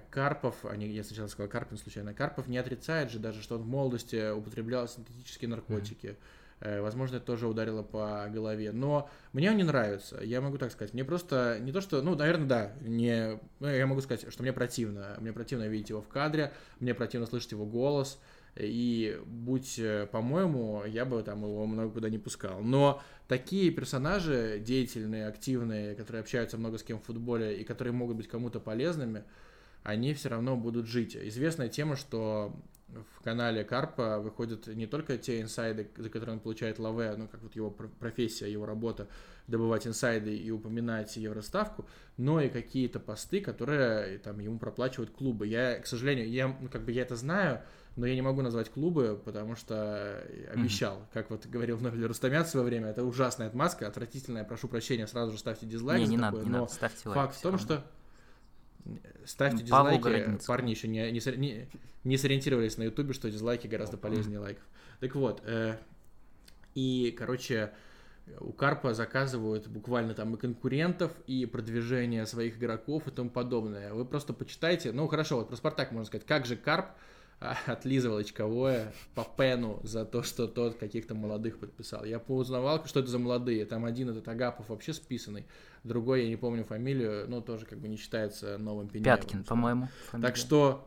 [0.09, 3.61] Карпов, а не, я сначала сказал Карпин случайно, Карпов не отрицает же даже, что он
[3.61, 6.07] в молодости употреблял синтетические наркотики.
[6.07, 8.71] Mm-hmm Э, возможно, это тоже ударило по голове.
[8.71, 10.19] Но мне он не нравится.
[10.21, 10.93] Я могу так сказать.
[10.93, 12.01] Мне просто не то, что...
[12.01, 12.71] Ну, наверное, да.
[12.81, 15.15] Не, ну, я могу сказать, что мне противно.
[15.19, 16.51] Мне противно видеть его в кадре.
[16.79, 18.19] Мне противно слышать его голос.
[18.55, 22.61] И будь э, по-моему, я бы там его много куда не пускал.
[22.61, 28.17] Но такие персонажи деятельные, активные, которые общаются много с кем в футболе и которые могут
[28.17, 29.23] быть кому-то полезными,
[29.83, 31.15] они все равно будут жить.
[31.15, 32.53] Известная тема, что
[32.93, 37.41] в канале Карпа выходят не только те инсайды, за которые он получает лаве, ну, как
[37.41, 39.07] вот его профессия, его работа,
[39.47, 41.85] добывать инсайды и упоминать евроставку,
[42.17, 45.47] но и какие-то посты, которые там ему проплачивают клубы.
[45.47, 47.61] Я, к сожалению, я, ну, как бы я это знаю,
[47.95, 50.23] но я не могу назвать клубы, потому что
[50.53, 51.13] обещал, mm-hmm.
[51.13, 55.31] как вот говорил Нобель Рустамян в свое время, это ужасная отмазка, отвратительная, прошу прощения, сразу
[55.33, 56.01] же ставьте дизлайк.
[56.01, 57.21] Не, не такое, надо, не надо, ставьте лайк.
[57.21, 57.83] Факт в том, что
[59.25, 61.67] ставьте дизлайки, парни еще не, не, не,
[62.03, 64.63] не сориентировались на ютубе, что дизлайки гораздо полезнее лайков.
[64.99, 65.77] Так вот, э,
[66.75, 67.71] и, короче,
[68.39, 73.93] у Карпа заказывают буквально там и конкурентов, и продвижение своих игроков и тому подобное.
[73.93, 76.87] Вы просто почитайте, ну хорошо, вот про Спартак можно сказать, как же Карп
[77.67, 82.03] отлизывал очковое по пену за то, что тот каких-то молодых подписал.
[82.03, 83.65] Я поузнавал, что это за молодые.
[83.65, 85.45] Там один этот Агапов вообще списанный,
[85.83, 89.17] другой, я не помню фамилию, но тоже как бы не считается новым Пенеевым.
[89.17, 89.89] Пяткин, по-моему.
[90.21, 90.85] Так что...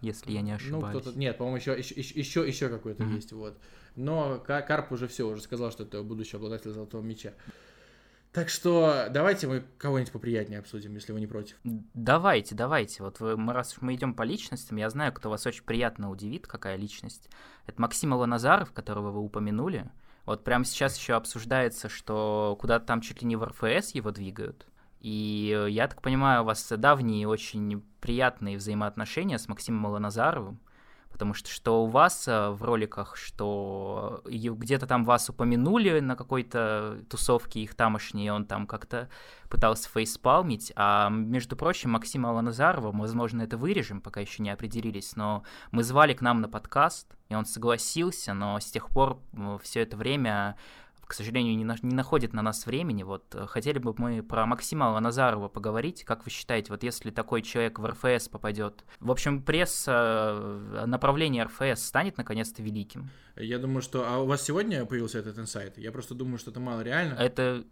[0.00, 0.92] Если я не ошибаюсь.
[0.92, 1.18] Ну, кто-то...
[1.18, 3.14] Нет, по-моему, еще, еще, еще, еще какой-то mm-hmm.
[3.14, 3.56] есть, вот.
[3.96, 7.32] Но Карп уже все, уже сказал, что это будущий обладатель золотого мяча.
[8.34, 11.56] Так что давайте мы кого-нибудь поприятнее обсудим, если вы не против.
[11.62, 13.04] Давайте, давайте.
[13.04, 16.48] Вот вы, мы, раз мы идем по личностям, я знаю, кто вас очень приятно удивит,
[16.48, 17.30] какая личность.
[17.66, 19.88] Это Максим Ланазаров, которого вы упомянули.
[20.26, 24.66] Вот прямо сейчас еще обсуждается, что куда-то там чуть ли не в РФС его двигают.
[24.98, 30.58] И я так понимаю, у вас давние очень приятные взаимоотношения с Максимом Ланазаровым.
[31.14, 37.04] Потому что что у вас э, в роликах, что где-то там вас упомянули на какой-то
[37.08, 39.08] тусовке их тамошней, он там как-то
[39.48, 45.44] пытался фейспалмить, а между прочим, Максима Ланазарова, возможно, это вырежем, пока еще не определились, но
[45.70, 49.20] мы звали к нам на подкаст, и он согласился, но с тех пор
[49.62, 50.56] все это время
[51.06, 53.02] к сожалению, не, на, не находит на нас времени.
[53.02, 56.04] Вот э, хотели бы мы про Максима Ланазарова поговорить.
[56.04, 61.44] Как вы считаете, вот если такой человек в РФС попадет, в общем, пресс э, направление
[61.44, 63.10] РФС станет наконец-то великим?
[63.36, 64.04] Я думаю, что...
[64.06, 65.78] А у вас сегодня появился этот инсайт?
[65.78, 67.14] Я просто думаю, что это мало реально.
[67.14, 67.64] Это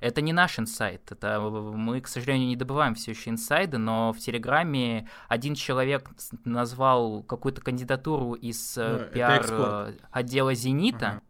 [0.00, 1.10] это не наш инсайт.
[1.12, 6.10] Это мы, к сожалению, не добываем все еще инсайды, но в Телеграме один человек
[6.44, 11.06] назвал какую-то кандидатуру из э, ну, пиар отдела Зенита.
[11.06, 11.22] Ага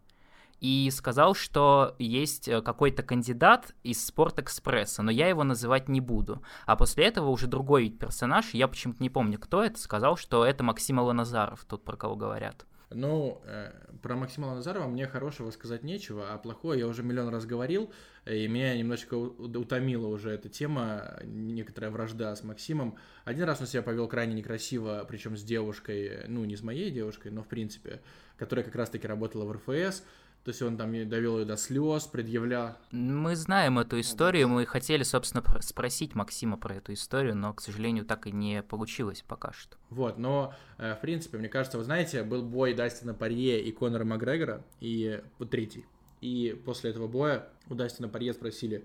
[0.64, 6.42] и сказал, что есть э, какой-то кандидат из Спортэкспресса, но я его называть не буду.
[6.64, 10.64] А после этого уже другой персонаж, я почему-то не помню, кто это, сказал, что это
[10.64, 12.64] Максим Ланазаров, тот, про кого говорят.
[12.88, 17.44] Ну, э, про Максима Ланазарова мне хорошего сказать нечего, а плохое я уже миллион раз
[17.44, 17.92] говорил,
[18.24, 22.96] и меня немножечко утомила уже эта тема, некоторая вражда с Максимом.
[23.26, 27.32] Один раз он себя повел крайне некрасиво, причем с девушкой, ну, не с моей девушкой,
[27.32, 28.00] но в принципе,
[28.38, 30.04] которая как раз-таки работала в РФС,
[30.44, 32.76] то есть он там довел ее до слез, предъявлял.
[32.90, 38.04] Мы знаем эту историю, мы хотели, собственно, спросить Максима про эту историю, но, к сожалению,
[38.04, 39.78] так и не получилось пока что.
[39.88, 44.04] Вот, но, э, в принципе, мне кажется, вы знаете, был бой Дастина Парье и Конора
[44.04, 45.86] Макгрегора, и вот третий.
[46.20, 48.84] И после этого боя у Дастина Парье спросили,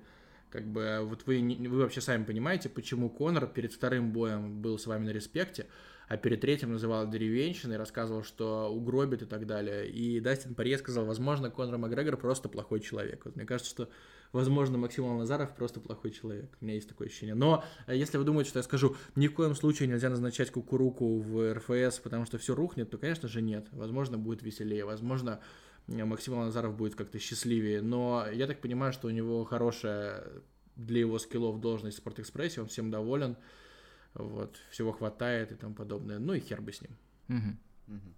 [0.49, 4.87] как бы, вот вы, вы вообще сами понимаете, почему Конор перед вторым боем был с
[4.87, 5.67] вами на респекте,
[6.09, 9.87] а перед третьим называл деревенщиной, рассказывал, что угробит и так далее.
[9.87, 13.25] И Дастин Парье сказал, возможно, Конор Макгрегор просто плохой человек.
[13.25, 13.89] Вот мне кажется, что
[14.31, 16.49] возможно, Максим Назаров просто плохой человек.
[16.59, 17.35] У меня есть такое ощущение.
[17.35, 21.19] Но э, если вы думаете, что я скажу, ни в коем случае нельзя назначать кукуруку
[21.19, 23.67] в РФС, потому что все рухнет, то, конечно же, нет.
[23.71, 24.85] Возможно, будет веселее.
[24.85, 25.41] Возможно,
[25.87, 27.83] э, Максим Назаров будет как-то счастливее.
[27.83, 30.23] Но я так понимаю, что у него хорошая
[30.75, 33.37] для его скиллов должность в Спортэкспрессе, он всем доволен.
[34.23, 36.19] Вот, всего хватает и тому подобное.
[36.19, 36.91] Ну и хер бы с ним.
[37.29, 37.95] Угу.
[37.95, 38.13] Угу.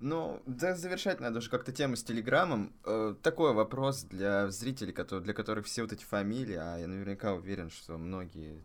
[0.00, 2.72] Ну, да, завершать надо уже как-то тему с Телеграмом.
[2.84, 7.34] Э, такой вопрос для зрителей, которые, для которых все вот эти фамилии, а я наверняка
[7.34, 8.62] уверен, что многие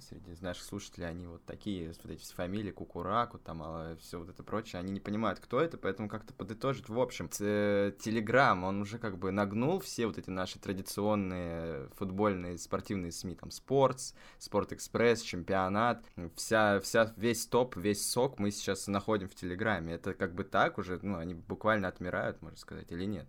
[0.00, 4.42] среди наших слушателей, они вот такие, вот эти фамилии, Кукураку, там, а все вот это
[4.42, 6.88] прочее, они не понимают, кто это, поэтому как-то подытожить.
[6.88, 13.12] В общем, Телеграм, он уже как бы нагнул все вот эти наши традиционные футбольные, спортивные
[13.12, 16.04] СМИ, там, Спортс, Спорт Экспресс, Чемпионат,
[16.36, 19.94] вся, вся, весь топ, весь сок мы сейчас находим в Телеграме.
[19.94, 23.26] Это как бы так уже, ну, они буквально отмирают, можно сказать, или нет?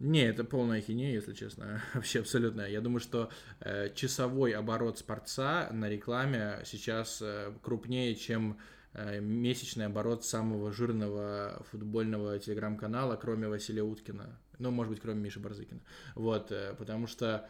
[0.00, 2.62] Не, это полная хинея, если честно, вообще абсолютно.
[2.62, 3.30] Я думаю, что
[3.60, 8.58] э, часовой оборот спорца на рекламе сейчас э, крупнее, чем
[8.94, 14.38] э, месячный оборот самого жирного футбольного телеграм-канала, кроме Василия Уткина.
[14.58, 15.80] Ну, может быть, кроме Миши Барзыкина.
[16.14, 17.48] Вот, э, потому что,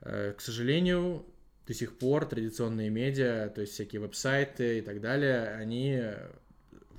[0.00, 1.26] э, к сожалению,
[1.66, 6.02] до сих пор традиционные медиа, то есть всякие веб-сайты и так далее, они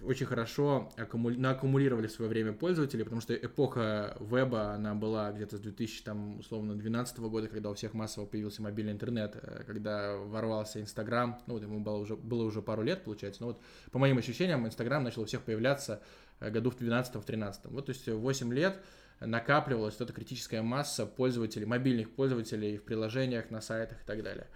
[0.06, 1.38] очень хорошо аккумули...
[1.38, 6.40] нааккумулировали в свое время пользователи, потому что эпоха веба, она была где-то с 2000, там,
[6.40, 11.54] условно, 2012 года, когда у всех массово появился мобильный интернет, э, когда ворвался Инстаграм, ну,
[11.54, 15.04] вот ему было уже, было уже пару лет, получается, но вот по моим ощущениям Инстаграм
[15.04, 16.02] начал у всех появляться
[16.40, 17.56] э, году в 12-13.
[17.66, 18.80] Вот, то есть 8 лет
[19.20, 24.48] накапливалась вот эта критическая масса пользователей, мобильных пользователей в приложениях, на сайтах и так далее.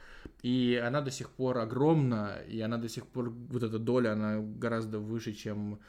[0.42, 4.40] И она до сих пор огромна, и она до сих пор, вот эта доля, она
[4.40, 5.80] гораздо выше, чем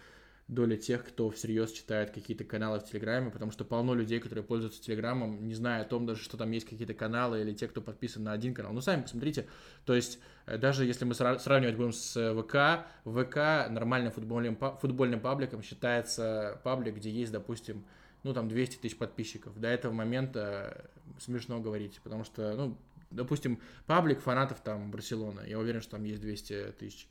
[0.49, 4.83] доля тех, кто всерьез читает какие-то каналы в Телеграме, потому что полно людей, которые пользуются
[4.83, 8.25] Телеграмом, не зная о том даже, что там есть какие-то каналы, или те, кто подписан
[8.25, 8.73] на один канал.
[8.73, 9.47] Ну, сами посмотрите,
[9.85, 15.63] то есть э, даже если мы сравнивать будем с ВК, ВК нормальным футбольным, футбольным пабликом
[15.63, 17.85] считается паблик, где есть, допустим,
[18.23, 19.59] ну, там, 200 тысяч подписчиков.
[19.61, 20.91] До этого момента
[21.21, 22.79] смешно говорить, потому что, ну,
[23.11, 27.09] допустим, паблик фанатов там Барселоны, я уверен, что там есть 200 тысяч.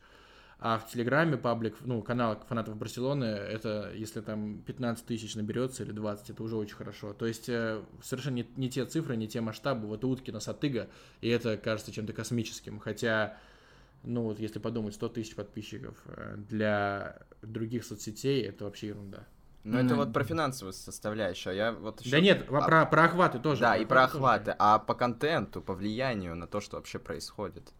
[0.59, 5.91] А в Телеграме паблик, ну, канал фанатов Барселоны, это если там 15 тысяч наберется или
[5.91, 7.13] 20, это уже очень хорошо.
[7.13, 9.87] То есть э, совершенно не, не те цифры, не те масштабы.
[9.87, 10.89] Вот Уткина Сатыга,
[11.21, 12.79] и это кажется чем-то космическим.
[12.79, 13.37] Хотя,
[14.01, 19.27] ну вот если подумать, 100 тысяч подписчиков э, для других соцсетей, это вообще ерунда.
[19.67, 21.51] Ну, это вот про финансовую составляющую.
[21.51, 22.11] А я вот еще...
[22.11, 22.61] Да нет, а...
[22.61, 23.61] про, про охваты тоже.
[23.61, 24.45] Да, про и про охваты.
[24.45, 24.55] Тоже.
[24.59, 27.73] А по контенту, по влиянию на то, что вообще происходит.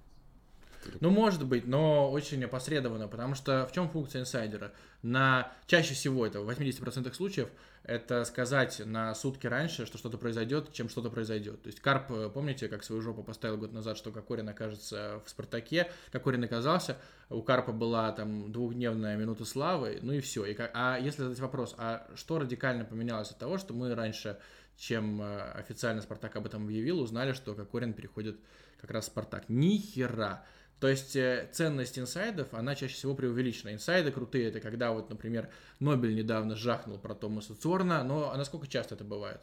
[1.00, 4.72] Ну, может быть, но очень опосредованно, потому что в чем функция инсайдера?
[5.02, 7.50] На чаще всего это в 80% случаев
[7.88, 11.62] это сказать на сутки раньше, что что-то произойдет, чем что-то произойдет.
[11.64, 15.30] То есть Карп, э, помните, как свою жопу поставил год назад, что Кокорин окажется в
[15.30, 16.98] Спартаке, Кокорин оказался,
[17.30, 20.46] у Карпа была там двухдневная минута славы, ну и все.
[20.46, 24.38] И, а если задать вопрос, а что радикально поменялось от того, что мы раньше,
[24.76, 28.38] чем э, официально Спартак об этом объявил, узнали, что Кокорин переходит
[28.82, 29.46] как раз в Спартак?
[29.48, 30.44] Ни хера.
[30.80, 33.74] То есть э, ценность инсайдов, она чаще всего преувеличена.
[33.74, 35.50] Инсайды крутые, это когда вот, например,
[35.80, 39.42] Нобель недавно жахнул про Томаса Цорна, но а насколько часто это бывает?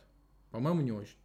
[0.52, 1.16] По-моему, не очень.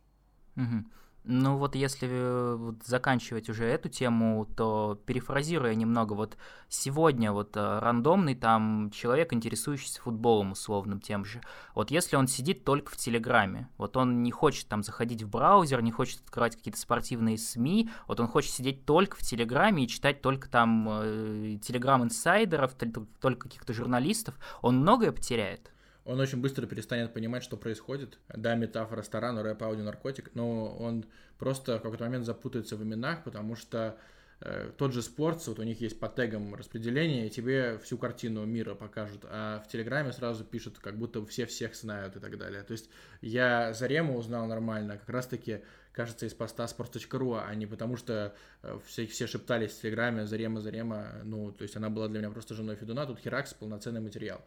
[0.55, 0.85] Угу.
[1.25, 6.37] Ну вот если э, заканчивать уже эту тему, то перефразируя немного, вот
[6.69, 11.41] сегодня вот э, рандомный там человек, интересующийся футболом условным тем же,
[11.75, 15.81] вот если он сидит только в Телеграме, вот он не хочет там заходить в браузер,
[15.81, 20.21] не хочет открывать какие-то спортивные СМИ, вот он хочет сидеть только в Телеграме и читать
[20.21, 22.73] только там э, Телеграм-инсайдеров,
[23.19, 25.69] только каких-то журналистов, он многое потеряет
[26.05, 28.17] он очень быстро перестанет понимать, что происходит.
[28.29, 31.05] Да, метафора стара, рэп, аудио, наркотик, но он
[31.37, 33.97] просто в какой-то момент запутается в именах, потому что
[34.41, 38.45] э, тот же спорт, вот у них есть по тегам распределение, и тебе всю картину
[38.45, 42.63] мира покажут, а в Телеграме сразу пишут, как будто все всех знают и так далее.
[42.63, 42.89] То есть
[43.21, 48.33] я Зарему узнал нормально, как раз-таки, кажется, из поста sports.ru, а не потому что
[48.63, 52.31] э, все, все шептались в Телеграме Зарема, Зарема, ну, то есть она была для меня
[52.31, 54.43] просто женой Федуна, тут Херакс, полноценный материал.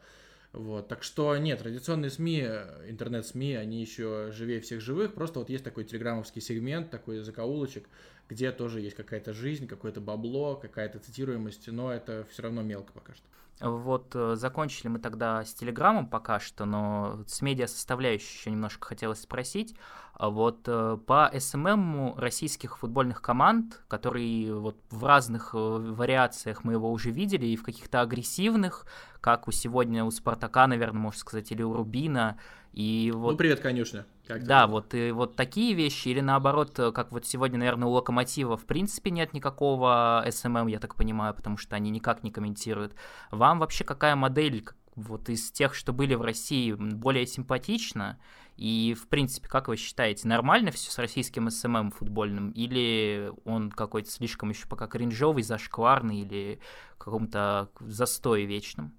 [0.53, 2.41] Вот, так что нет, традиционные СМИ,
[2.87, 7.89] интернет-СМИ, они еще живее всех живых, просто вот есть такой телеграммовский сегмент, такой закоулочек,
[8.29, 13.15] где тоже есть какая-то жизнь, какое-то бабло, какая-то цитируемость, но это все равно мелко пока
[13.15, 13.25] что.
[13.63, 18.85] Вот э, закончили мы тогда с Телеграмом пока что, но с медиа составляющей еще немножко
[18.89, 19.73] хотелось спросить.
[20.15, 26.73] А вот э, по SMM российских футбольных команд, которые вот в разных э, вариациях мы
[26.73, 28.85] его уже видели, и в каких-то агрессивных,
[29.21, 32.37] как у сегодня у Спартака, наверное, можно сказать, или у Рубина,
[32.73, 33.31] и вот...
[33.31, 34.05] Ну, привет, конюшня.
[34.27, 37.91] Как да, вот, и вот такие вещи, или наоборот, э, как вот сегодня, наверное, у
[37.91, 42.95] Локомотива в принципе нет никакого SMM, я так понимаю, потому что они никак не комментируют.
[43.31, 44.65] Вам вообще какая модель
[44.95, 48.19] вот из тех, что были в России, более симпатична?
[48.55, 52.51] И, в принципе, как вы считаете, нормально все с российским SMM футбольным?
[52.51, 56.59] Или он какой-то слишком еще пока кринжовый, зашкварный, или
[56.97, 58.93] каком-то застое вечном?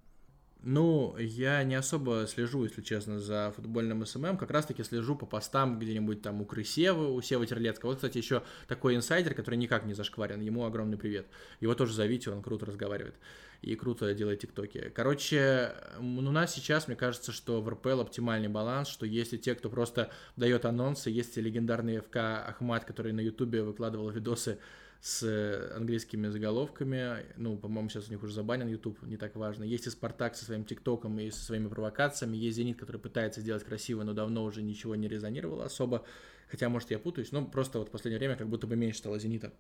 [0.66, 4.38] Ну, я не особо слежу, если честно, за футбольным SMM.
[4.38, 7.90] Как раз-таки слежу по постам где-нибудь там у Крысевы, у Севы Терлецкого.
[7.90, 10.40] Вот, кстати, еще такой инсайдер, который никак не зашкварен.
[10.40, 11.26] Ему огромный привет.
[11.60, 13.14] Его тоже зовите, он круто разговаривает.
[13.60, 14.90] И круто делает тиктоки.
[14.94, 19.68] Короче, у нас сейчас, мне кажется, что в РПЛ оптимальный баланс, что если те, кто
[19.68, 24.58] просто дает анонсы, есть легендарный ФК Ахмат, который на Ютубе выкладывал видосы
[25.04, 27.26] с английскими заголовками.
[27.36, 29.62] Ну, по-моему, сейчас у них уже забанен YouTube, не так важно.
[29.62, 32.38] Есть и Спартак со своим ТикТоком и со своими провокациями.
[32.38, 36.06] Есть Зенит, который пытается сделать красиво, но давно уже ничего не резонировало особо.
[36.48, 39.18] Хотя, может, я путаюсь, но просто вот в последнее время как будто бы меньше стало
[39.18, 39.52] Зенита.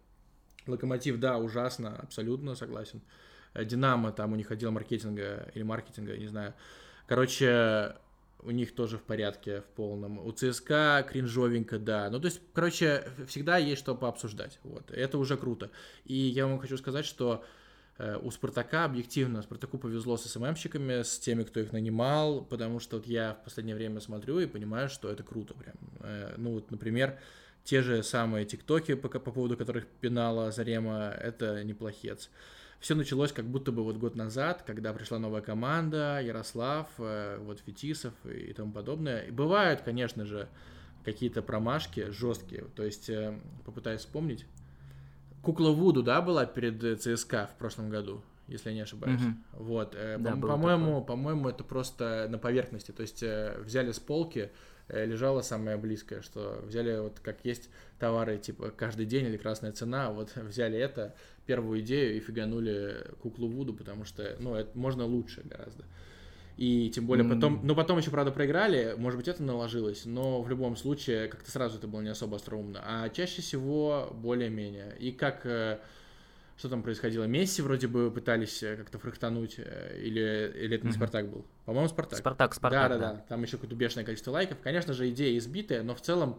[0.66, 3.02] Локомотив, да, ужасно, абсолютно согласен.
[3.54, 6.54] Динамо, там у них отдел маркетинга или маркетинга, не знаю.
[7.06, 7.96] Короче,
[8.44, 10.24] у них тоже в порядке в полном.
[10.24, 12.10] У ЦСКА кринжовенько, да.
[12.10, 14.58] Ну, то есть, короче, всегда есть что пообсуждать.
[14.62, 14.90] Вот.
[14.90, 15.70] Это уже круто.
[16.04, 17.44] И я вам хочу сказать, что
[17.98, 22.96] э, у Спартака объективно, Спартаку повезло с СММщиками, с теми, кто их нанимал, потому что
[22.96, 25.76] вот я в последнее время смотрю и понимаю, что это круто прям.
[26.00, 27.18] Э, ну, вот, например,
[27.64, 32.30] те же самые ТикТоки, по, по поводу которых пинала Зарема, это неплохец
[32.80, 37.60] все началось как будто бы вот год назад, когда пришла новая команда, Ярослав, э, вот
[37.60, 39.20] Фетисов и тому подобное.
[39.22, 40.48] И бывают, конечно же,
[41.04, 42.64] какие-то промашки жесткие.
[42.76, 44.46] То есть, э, попытаюсь вспомнить.
[45.42, 49.20] Кукла Вуду, да, была перед ЦСКА в прошлом году, если я не ошибаюсь.
[49.20, 49.64] Угу.
[49.64, 49.96] Вот.
[50.18, 52.92] Да, по- по-моему, по-моему, это просто на поверхности.
[52.92, 54.50] То есть взяли с полки,
[54.88, 60.10] лежало самое близкое, что взяли вот как есть товары типа каждый день или красная цена,
[60.10, 61.14] вот взяли это,
[61.46, 65.84] первую идею и фиганули куклу Вуду, потому что, ну, это можно лучше гораздо.
[66.56, 70.48] И тем более потом, ну потом еще, правда, проиграли, может быть, это наложилось, но в
[70.48, 72.80] любом случае как-то сразу это было не особо остроумно.
[72.84, 74.96] А чаще всего более-менее.
[75.00, 75.80] И как, э,
[76.56, 77.24] что там происходило?
[77.24, 81.44] Месси вроде бы пытались э, как-то фрахтануть, э, или, или это не Спартак был?
[81.64, 82.20] По-моему, Спартак.
[82.20, 82.98] Спартак, Спартак, да.
[82.98, 84.58] Да, да, Там еще какое-то бешеное количество лайков.
[84.62, 86.38] Конечно же, идея избитая, но в целом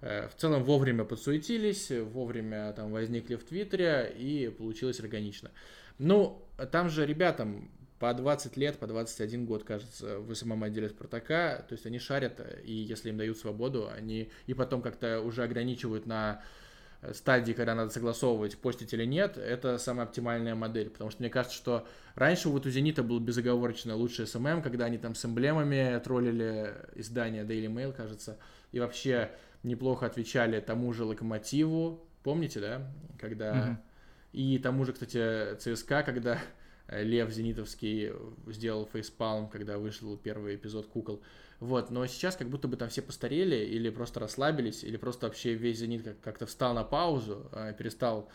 [0.00, 5.50] в целом вовремя подсуетились, вовремя там возникли в Твиттере и получилось органично.
[5.98, 11.64] Ну, там же ребятам по 20 лет, по 21 год, кажется, в самом отделе Спартака,
[11.68, 16.06] то есть они шарят, и если им дают свободу, они и потом как-то уже ограничивают
[16.06, 16.42] на
[17.12, 20.90] стадии, когда надо согласовывать, постить или нет, это самая оптимальная модель.
[20.90, 24.98] Потому что мне кажется, что раньше вот у Зенита был безоговорочно лучший SMM, когда они
[24.98, 28.38] там с эмблемами троллили издание Daily Mail, кажется,
[28.72, 29.30] и вообще
[29.62, 33.54] неплохо отвечали тому же Локомотиву, помните, да, когда...
[33.54, 33.76] Mm-hmm.
[34.32, 36.38] И тому же, кстати, ЦСКА, когда
[36.88, 38.12] Лев Зенитовский
[38.46, 41.22] сделал фейспалм, когда вышел первый эпизод «Кукол».
[41.60, 45.54] Вот, но сейчас как будто бы там все постарели, или просто расслабились, или просто вообще
[45.54, 48.28] весь «Зенит» как-то встал на паузу, а, перестал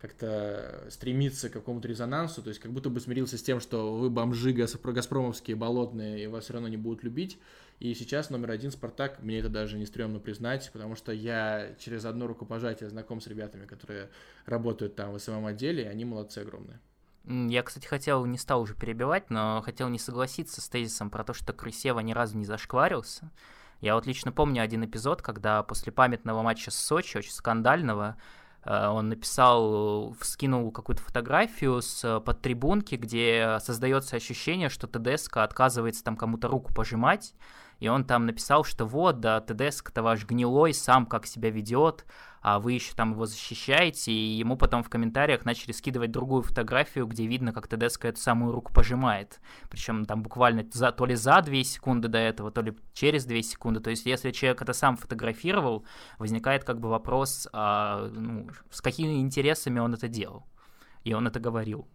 [0.00, 4.10] как-то стремиться к какому-то резонансу, то есть как будто бы смирился с тем, что вы
[4.10, 7.38] бомжи газпромовские, болотные, и вас все равно не будут любить,
[7.80, 12.04] и сейчас номер один Спартак, мне это даже не стрёмно признать, потому что я через
[12.04, 14.10] одно рукопожатие знаком с ребятами, которые
[14.46, 16.80] работают там в самом отделе, и они молодцы огромные.
[17.24, 21.34] Я, кстати, хотел, не стал уже перебивать, но хотел не согласиться с тезисом про то,
[21.34, 23.30] что Крысева ни разу не зашкварился.
[23.80, 28.16] Я вот лично помню один эпизод, когда после памятного матча с Сочи, очень скандального,
[28.68, 36.04] Э, он написал, вскинул какую-то фотографию с э, подтрибунки, где создается ощущение, что ТДСК отказывается
[36.04, 37.34] там кому-то руку пожимать,
[37.78, 42.04] и он там написал, что вот, да, ТДСК-то ваш гнилой, сам как себя ведет,
[42.40, 47.06] а вы еще там его защищаете, и ему потом в комментариях начали скидывать другую фотографию,
[47.06, 49.40] где видно, как ТДСК эту самую руку пожимает.
[49.68, 53.42] Причем там буквально за, то ли за 2 секунды до этого, то ли через 2
[53.42, 53.80] секунды.
[53.80, 55.84] То есть если человек это сам фотографировал,
[56.18, 60.46] возникает как бы вопрос, а, ну, с какими интересами он это делал.
[61.04, 61.88] И он это говорил.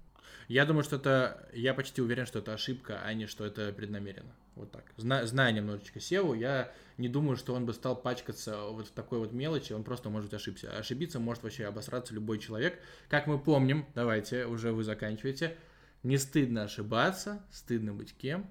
[0.48, 1.50] Я думаю, что это...
[1.54, 4.34] Я почти уверен, что это ошибка, а не что это преднамеренно.
[4.56, 4.84] Вот так.
[4.98, 9.20] Зна, зная немножечко Севу, я не думаю, что он бы стал пачкаться вот в такой
[9.20, 10.78] вот мелочи, он просто может ошибся.
[10.78, 12.80] Ошибиться может вообще обосраться любой человек.
[13.10, 15.58] Как мы помним, давайте, уже вы заканчиваете,
[16.04, 18.50] Не стыдно ошибаться, стыдно быть кем.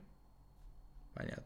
[1.14, 1.45] Понятно.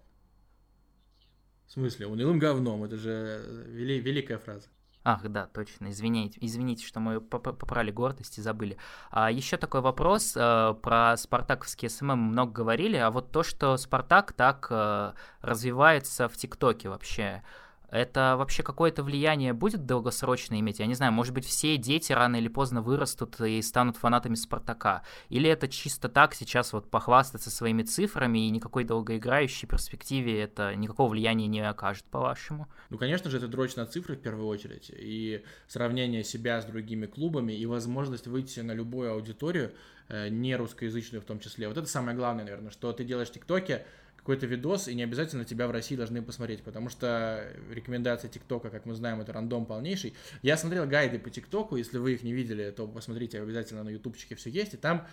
[1.67, 4.69] В смысле, унылым говном, это же вели, великая фраза.
[5.09, 5.91] Ах, да, точно.
[5.91, 8.77] Извините, извините, что мы попрали гордость и забыли.
[9.13, 14.33] А еще такой вопрос э, про спартаковские SMM много говорили, а вот то, что Спартак
[14.33, 17.45] так э, развивается в ТикТоке вообще,
[17.91, 20.79] это вообще какое-то влияние будет долгосрочно иметь?
[20.79, 25.03] Я не знаю, может быть, все дети рано или поздно вырастут и станут фанатами Спартака?
[25.29, 31.11] Или это чисто так сейчас вот похвастаться своими цифрами и никакой долгоиграющей перспективе это никакого
[31.11, 32.69] влияния не окажет, по-вашему?
[32.91, 37.07] Ну, конечно же, это дрочь на цифры в первую очередь, и сравнение себя с другими
[37.07, 39.73] клубами, и возможность выйти на любую аудиторию,
[40.09, 41.69] э, не русскоязычную в том числе.
[41.69, 43.87] Вот это самое главное, наверное, что ты делаешь в ТикТоке,
[44.27, 48.85] какой-то видос, и не обязательно тебя в России должны посмотреть, потому что рекомендация ТикТока, как
[48.85, 50.15] мы знаем, это рандом полнейший.
[50.43, 54.35] Я смотрел гайды по ТикТоку, если вы их не видели, то посмотрите обязательно на ютубчике
[54.35, 55.07] все есть, и там,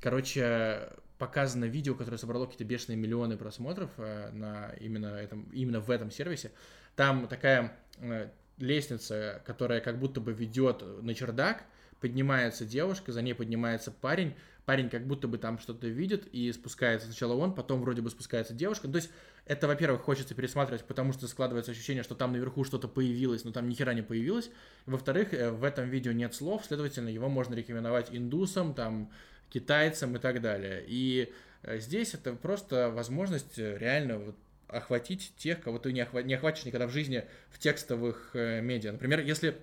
[0.00, 0.88] короче,
[1.18, 6.10] показано видео, которое собрало какие-то бешеные миллионы просмотров э, на именно, этом, именно в этом
[6.10, 6.50] сервисе.
[6.96, 11.64] Там такая э, лестница, которая как будто бы ведет на чердак,
[12.00, 14.34] поднимается девушка, за ней поднимается парень,
[14.64, 18.54] парень как будто бы там что-то видит и спускается сначала он, потом вроде бы спускается
[18.54, 18.88] девушка.
[18.88, 19.10] То есть
[19.46, 23.68] это, во-первых, хочется пересматривать, потому что складывается ощущение, что там наверху что-то появилось, но там
[23.68, 24.50] ни хера не появилось.
[24.86, 29.10] Во-вторых, э, в этом видео нет слов, следовательно, его можно рекомендовать индусам, там,
[29.50, 30.82] китайцам и так далее.
[30.86, 34.36] И э, здесь это просто возможность э, реально вот
[34.68, 38.92] охватить тех, кого ты не, охва- не охватишь никогда в жизни в текстовых медиа.
[38.92, 39.58] Например, если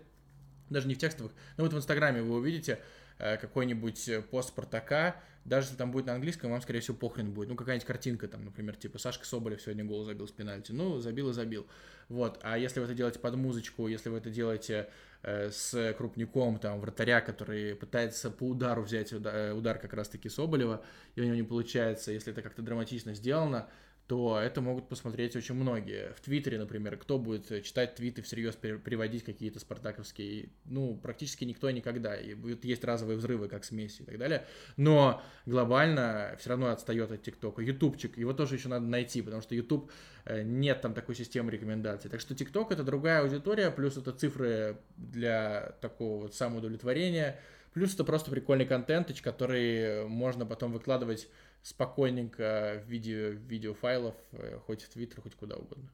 [0.73, 2.79] даже не в текстовых, но вот в Инстаграме вы увидите
[3.23, 5.15] Э, какой-нибудь э, пост Спартака,
[5.45, 7.49] даже если там будет на английском, вам, скорее всего, похрен будет.
[7.49, 10.71] Ну, какая-нибудь картинка там, например, типа Сашка Соболев сегодня гол забил с пенальти.
[10.71, 11.67] Ну, забил и забил.
[12.09, 12.39] Вот.
[12.41, 14.89] А если вы это делаете под музычку, если вы это делаете
[15.21, 20.27] э, с крупником, там, вратаря, который пытается по удару взять удар, э, удар как раз-таки
[20.27, 23.67] Соболева, и у него не получается, если это как-то драматично сделано,
[24.11, 26.11] то это могут посмотреть очень многие.
[26.17, 32.17] В Твиттере, например, кто будет читать твиты всерьез, переводить какие-то спартаковские, ну, практически никто никогда.
[32.17, 34.45] И будет, есть разовые взрывы, как с Месси и так далее.
[34.75, 37.61] Но глобально все равно отстает от ТикТока.
[37.61, 39.89] Ютубчик, его тоже еще надо найти, потому что Ютуб
[40.25, 42.11] э, нет там такой системы рекомендаций.
[42.11, 47.39] Так что ТикТок это другая аудитория, плюс это цифры для такого вот самоудовлетворения,
[47.73, 51.29] плюс это просто прикольный контент, который можно потом выкладывать
[51.63, 55.89] спокойненько в виде видеофайлов, э, хоть в Твиттер, хоть куда угодно.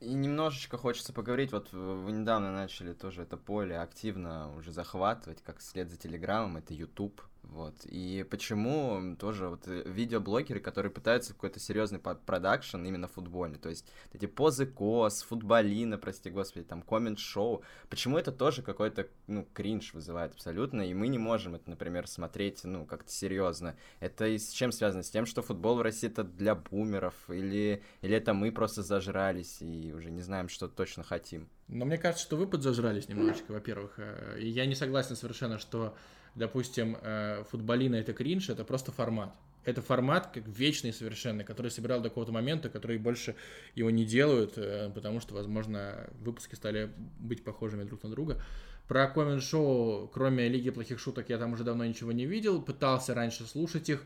[0.00, 5.62] И немножечко хочется поговорить, вот вы недавно начали тоже это поле активно уже захватывать, как
[5.62, 7.74] след за Телеграмом, это YouTube, вот.
[7.84, 13.86] И почему тоже вот э, видеоблогеры, которые пытаются какой-то серьезный продакшн именно футбольный, то есть
[14.12, 20.32] эти позы кос, футболина, прости господи, там коммент-шоу, почему это тоже какой-то, ну, кринж вызывает
[20.32, 23.76] абсолютно, и мы не можем это, например, смотреть, ну, как-то серьезно.
[24.00, 25.02] Это и с чем связано?
[25.02, 29.58] С тем, что футбол в России это для бумеров, или, или это мы просто зажрались
[29.60, 31.48] и уже не знаем, что точно хотим?
[31.68, 35.96] Но мне кажется, что вы подзажрались немножечко, во-первых, э, и я не согласен совершенно, что
[36.36, 39.34] допустим, э, футболина это кринж, это просто формат.
[39.64, 43.34] Это формат как вечный совершенно, который собирал до какого-то момента, который больше
[43.74, 48.40] его не делают, э, потому что, возможно, выпуски стали быть похожими друг на друга.
[48.86, 52.62] Про коммент-шоу, кроме Лиги плохих шуток, я там уже давно ничего не видел.
[52.62, 54.04] Пытался раньше слушать их.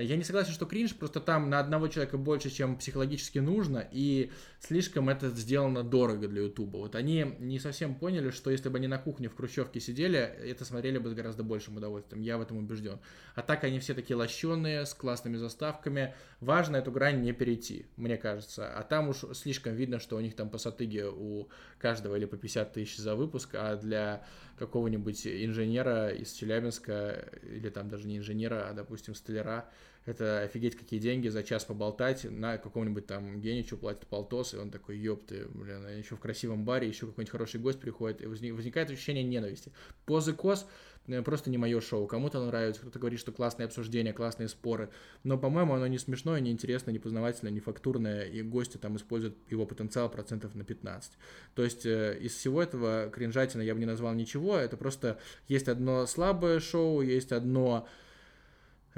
[0.00, 4.30] Я не согласен, что кринж, просто там на одного человека больше, чем психологически нужно, и
[4.60, 6.76] слишком это сделано дорого для Ютуба.
[6.76, 10.64] Вот они не совсем поняли, что если бы они на кухне в Хрущевке сидели, это
[10.64, 13.00] смотрели бы с гораздо большим удовольствием, я в этом убежден.
[13.34, 16.14] А так они все такие лощеные, с классными заставками.
[16.40, 18.72] Важно эту грань не перейти, мне кажется.
[18.72, 22.36] А там уж слишком видно, что у них там по сатыге у каждого или по
[22.36, 24.24] 50 тысяч за выпуск, а для
[24.58, 29.68] какого-нибудь инженера из Челябинска, или там даже не инженера, а, допустим, столяра,
[30.08, 34.70] это офигеть какие деньги за час поболтать, на каком-нибудь там Геничу платит полтос, и он
[34.70, 39.22] такой, ёпты, блин, еще в красивом баре, еще какой-нибудь хороший гость приходит, и возникает ощущение
[39.22, 39.70] ненависти.
[40.06, 40.66] Позы кос
[41.08, 42.06] э, просто не мое шоу.
[42.06, 44.88] Кому-то нравится, кто-то говорит, что классные обсуждения, классные споры.
[45.24, 49.36] Но, по-моему, оно не смешное, не интересное, не познавательное, не фактурное, и гости там используют
[49.50, 51.12] его потенциал процентов на 15.
[51.54, 55.68] То есть э, из всего этого кринжатина я бы не назвал ничего, это просто есть
[55.68, 57.86] одно слабое шоу, есть одно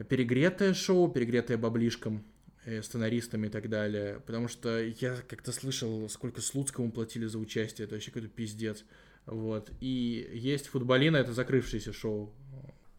[0.08, 2.24] перегретое шоу, перегретое баблишком,
[2.64, 4.20] э, сценаристами и так далее.
[4.20, 7.86] Потому что я как-то слышал, сколько Слуцкому платили за участие.
[7.86, 8.84] Это вообще какой-то пиздец.
[9.26, 9.70] Вот.
[9.80, 12.32] И есть футболина, это закрывшееся шоу.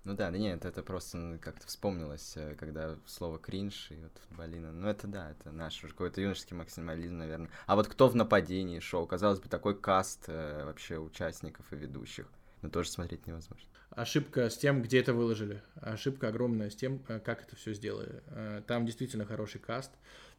[0.03, 4.71] Ну да, да нет, это просто как-то вспомнилось, э, когда слово кринж и вот футболина.
[4.71, 7.51] Ну это да, это наш уже какой-то юношеский максимализм, наверное.
[7.67, 9.05] А вот кто в нападении шоу?
[9.05, 12.27] Казалось бы, такой каст э, вообще участников и ведущих.
[12.63, 13.67] но тоже смотреть невозможно.
[13.91, 15.61] Ошибка с тем, где это выложили.
[15.75, 18.23] Ошибка огромная с тем, э, как это все сделали.
[18.27, 19.91] Э, там действительно хороший каст.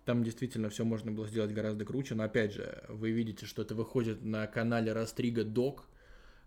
[0.07, 2.15] Там действительно все можно было сделать гораздо круче.
[2.15, 5.85] Но опять же, вы видите, что это выходит на канале Растрига Док.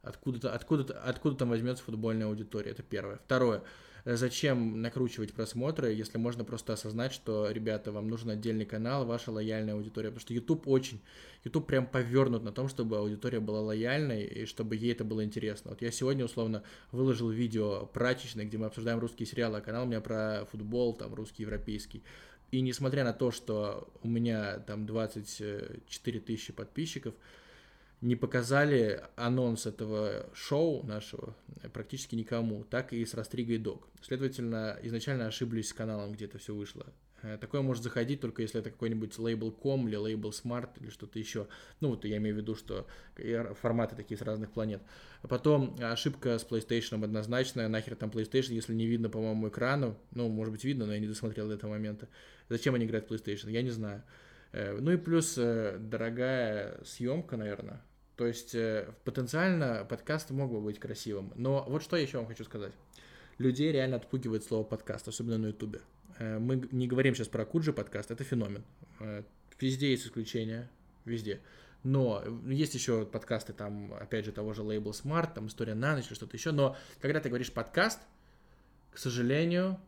[0.02, 2.72] Откуда-то, откуда-то, откуда там возьмется футбольная аудитория.
[2.72, 3.18] Это первое.
[3.18, 3.62] Второе
[4.06, 9.74] зачем накручивать просмотры, если можно просто осознать, что, ребята, вам нужен отдельный канал, ваша лояльная
[9.74, 11.02] аудитория, потому что YouTube очень,
[11.44, 15.72] YouTube прям повернут на том, чтобы аудитория была лояльной и чтобы ей это было интересно.
[15.72, 19.88] Вот я сегодня, условно, выложил видео прачечное, где мы обсуждаем русские сериалы, а канал у
[19.88, 22.04] меня про футбол, там, русский, европейский.
[22.52, 27.16] И несмотря на то, что у меня там 24 тысячи подписчиков,
[28.06, 31.36] не показали анонс этого шоу нашего
[31.74, 33.88] практически никому, так и с Растригой Док.
[34.02, 36.86] Следовательно, изначально ошиблись с каналом, где это все вышло.
[37.24, 41.18] Э, такое может заходить только если это какой-нибудь лейбл Com или лейбл Smart или что-то
[41.18, 41.48] еще.
[41.80, 42.86] Ну, вот я имею в виду, что
[43.60, 44.84] форматы такие с разных планет.
[45.24, 47.68] А потом ошибка с PlayStation однозначная.
[47.68, 49.98] Нахер там PlayStation, если не видно, по-моему, экрану.
[50.12, 52.08] Ну, может быть, видно, но я не досмотрел до этого момента.
[52.50, 53.50] Зачем они играют в PlayStation?
[53.50, 54.04] Я не знаю.
[54.52, 57.82] Э, ну и плюс э, дорогая съемка, наверное.
[58.16, 61.34] То есть э, потенциально подкаст мог бы быть красивым.
[61.36, 62.74] Но вот что я еще вам хочу сказать.
[63.38, 65.82] Людей реально отпугивает слово подкаст, особенно на ютубе.
[66.20, 68.64] Мы не говорим сейчас про Куджи подкаст, это феномен.
[69.60, 70.70] Везде есть исключения,
[71.04, 71.42] везде.
[71.84, 76.08] Но есть еще подкасты, там, опять же, того же Label Smart, там, История на ночь
[76.08, 76.52] или что-то еще.
[76.52, 78.00] Но когда ты говоришь подкаст,
[78.92, 79.80] к сожалению,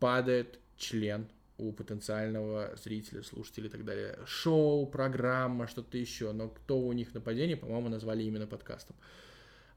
[0.00, 1.28] падает член
[1.60, 4.18] у потенциального зрителя, слушателя и так далее.
[4.26, 6.32] Шоу, программа, что-то еще.
[6.32, 8.96] Но кто у них нападение, по-моему, назвали именно подкастом.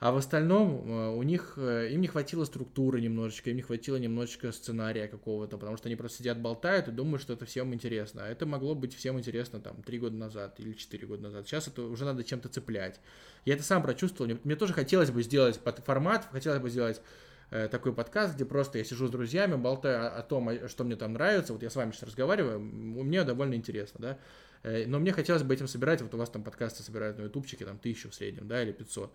[0.03, 3.95] А в остальном э, у них, э, им не хватило структуры немножечко, им не хватило
[3.95, 8.25] немножечко сценария какого-то, потому что они просто сидят, болтают и думают, что это всем интересно.
[8.25, 11.47] А это могло быть всем интересно там три года назад или четыре года назад.
[11.47, 12.99] Сейчас это уже надо чем-то цеплять.
[13.45, 14.29] Я это сам прочувствовал.
[14.29, 17.01] Мне, мне тоже хотелось бы сделать под формат, хотелось бы сделать
[17.72, 21.14] такой подкаст, где просто я сижу с друзьями, болтаю о, о том, что мне там
[21.14, 21.54] нравится.
[21.54, 24.18] Вот я с вами сейчас разговариваю, мне довольно интересно, да.
[24.64, 26.01] Э, но мне хотелось бы этим собирать.
[26.01, 29.14] Вот у вас там подкасты собирают на ютубчике, там тысячу в среднем, да, или 500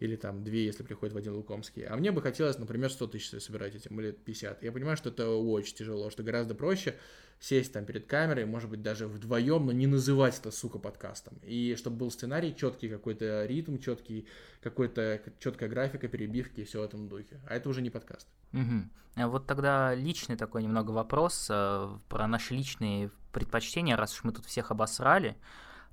[0.00, 1.84] или там две, если приходит Вадим Лукомский.
[1.84, 4.62] А мне бы хотелось, например, 100 тысяч собирать этим, или 50.
[4.62, 6.96] Я понимаю, что это очень тяжело, что гораздо проще
[7.38, 11.38] сесть там перед камерой, может быть, даже вдвоем, но не называть это, сука, подкастом.
[11.42, 14.26] И чтобы был сценарий, четкий какой-то ритм, четкий,
[14.62, 17.40] какой-то четкая графика, перебивки и все в этом духе.
[17.46, 18.26] А это уже не подкаст.
[18.52, 19.28] Угу.
[19.28, 24.46] Вот тогда личный такой немного вопрос э, про наши личные предпочтения, раз уж мы тут
[24.46, 25.36] всех обосрали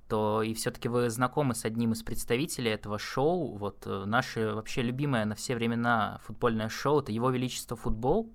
[0.08, 3.56] то и все-таки вы знакомы с одним из представителей этого шоу.
[3.56, 8.32] Вот э, наше вообще любимое на все времена футбольное шоу это Его Величество Футбол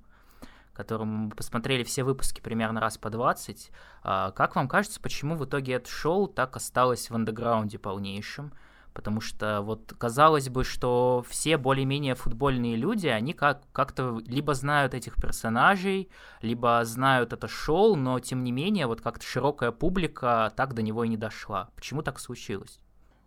[0.74, 3.72] которым мы посмотрели все выпуски примерно раз по 20.
[4.04, 8.52] А, как вам кажется, почему в итоге это шоу так осталось в андеграунде полнейшем?
[8.94, 14.94] Потому что вот казалось бы, что все более-менее футбольные люди, они как- как-то либо знают
[14.94, 16.10] этих персонажей,
[16.42, 21.04] либо знают это шоу, но тем не менее вот как-то широкая публика так до него
[21.04, 21.70] и не дошла.
[21.76, 22.80] Почему так случилось?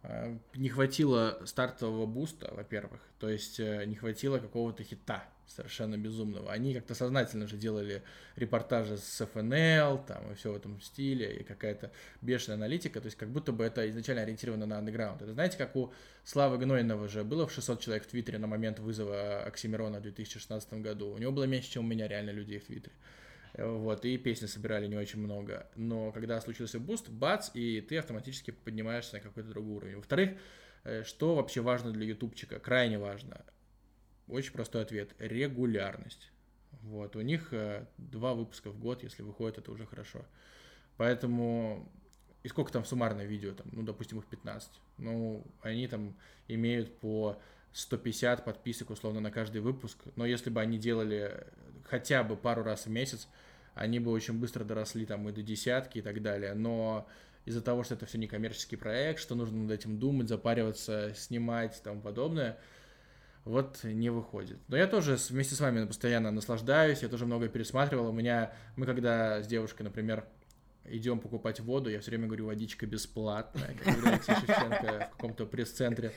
[0.02, 6.52] А, не хватило стартового буста, во-первых, то есть э, не хватило какого-то хита совершенно безумного.
[6.52, 8.02] Они как-то сознательно же делали
[8.36, 11.90] репортажи с ФНЛ, там, и все в этом стиле, и какая-то
[12.20, 15.22] бешеная аналитика, то есть как будто бы это изначально ориентировано на андеграунд.
[15.22, 15.92] Это знаете, как у
[16.24, 20.74] Славы Гнойного же было в 600 человек в Твиттере на момент вызова Оксимирона в 2016
[20.74, 21.12] году.
[21.12, 22.94] У него было меньше, чем у меня реально людей в Твиттере.
[23.56, 25.66] Вот, и песни собирали не очень много.
[25.76, 29.96] Но когда случился буст, бац, и ты автоматически поднимаешься на какой-то другой уровень.
[29.96, 30.30] Во-вторых,
[30.84, 32.58] э, что вообще важно для ютубчика?
[32.58, 33.44] Крайне важно.
[34.28, 35.14] Очень простой ответ.
[35.18, 36.30] Регулярность.
[36.82, 40.24] Вот, у них э, два выпуска в год, если выходит, это уже хорошо.
[40.96, 41.90] Поэтому,
[42.42, 44.70] и сколько там суммарное видео, там, ну, допустим, их 15.
[44.98, 46.16] Ну, они там
[46.48, 47.40] имеют по
[47.72, 49.98] 150 подписок, условно, на каждый выпуск.
[50.16, 51.46] Но если бы они делали
[51.84, 53.28] хотя бы пару раз в месяц,
[53.74, 57.06] они бы очень быстро доросли там и до десятки и так далее, но
[57.44, 61.78] из-за того, что это все не коммерческий проект, что нужно над этим думать, запариваться, снимать
[61.78, 62.58] и тому подобное,
[63.46, 64.58] вот не выходит.
[64.66, 68.08] Но я тоже вместе с вами постоянно наслаждаюсь, я тоже много пересматривал.
[68.08, 70.24] У меня, мы когда с девушкой, например,
[70.84, 76.12] идем покупать воду, я все время говорю, водичка бесплатная, как Шевченко в каком-то пресс-центре.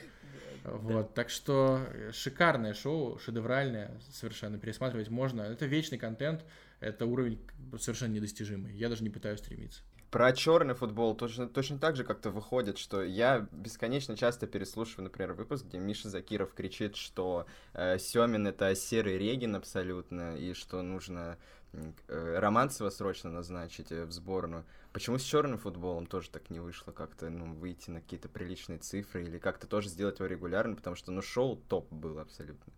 [0.64, 5.42] Вот, так что шикарное шоу, шедевральное, совершенно пересматривать можно.
[5.42, 6.44] Это вечный контент,
[6.80, 7.40] это уровень
[7.78, 8.74] совершенно недостижимый.
[8.74, 9.82] Я даже не пытаюсь стремиться.
[10.10, 15.34] Про черный футбол точно, точно так же как-то выходит, что я бесконечно часто переслушиваю, например,
[15.34, 21.38] выпуск, где Миша Закиров кричит, что э, Семин это серый Регин абсолютно, и что нужно
[21.38, 21.59] э,
[22.08, 24.64] Романцева срочно назначить э, в сборную.
[24.92, 29.22] Почему с черным футболом тоже так не вышло как-то, ну, выйти на какие-то приличные цифры
[29.22, 32.72] или как-то тоже сделать его регулярно, потому что, ну, шоу топ было абсолютно.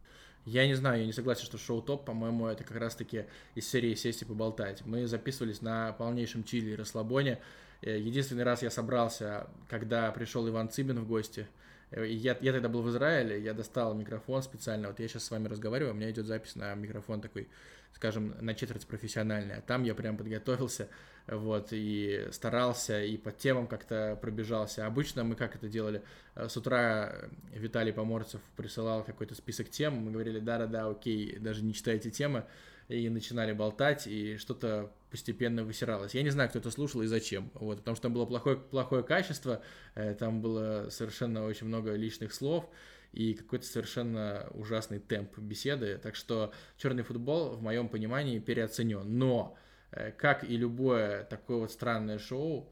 [0.44, 3.94] Я не знаю, я не согласен, что шоу топ, по-моему, это как раз-таки из серии
[3.94, 4.84] сесть и поболтать.
[4.84, 7.40] Мы записывались на полнейшем чили и расслабоне.
[7.80, 11.46] Э, единственный раз я собрался, когда пришел Иван Цыбин в гости.
[11.92, 14.88] Э, я, я тогда был в Израиле, я достал микрофон специально.
[14.88, 17.48] Вот я сейчас с вами разговариваю, у меня идет запись на микрофон такой,
[17.94, 19.56] скажем, на четверть профессиональный.
[19.56, 20.88] А там я прям подготовился,
[21.26, 24.86] вот, и старался, и по темам как-то пробежался.
[24.86, 26.02] Обычно мы как это делали?
[26.34, 27.14] Э, с утра
[27.52, 32.44] Виталий Поморцев присылал какой-то список тем, мы говорили, да-да-да, окей, даже не читайте темы,
[32.88, 36.14] и начинали болтать, и что-то постепенно высиралось.
[36.14, 39.02] Я не знаю, кто это слушал и зачем, вот, потому что там было плохое, плохое
[39.02, 39.62] качество,
[39.94, 42.68] э, там было совершенно очень много личных слов,
[43.12, 45.98] и какой-то совершенно ужасный темп беседы.
[46.02, 49.18] Так что черный футбол, в моем понимании, переоценен.
[49.18, 49.56] Но
[49.92, 52.68] Э, как и любое такое вот странное шоу,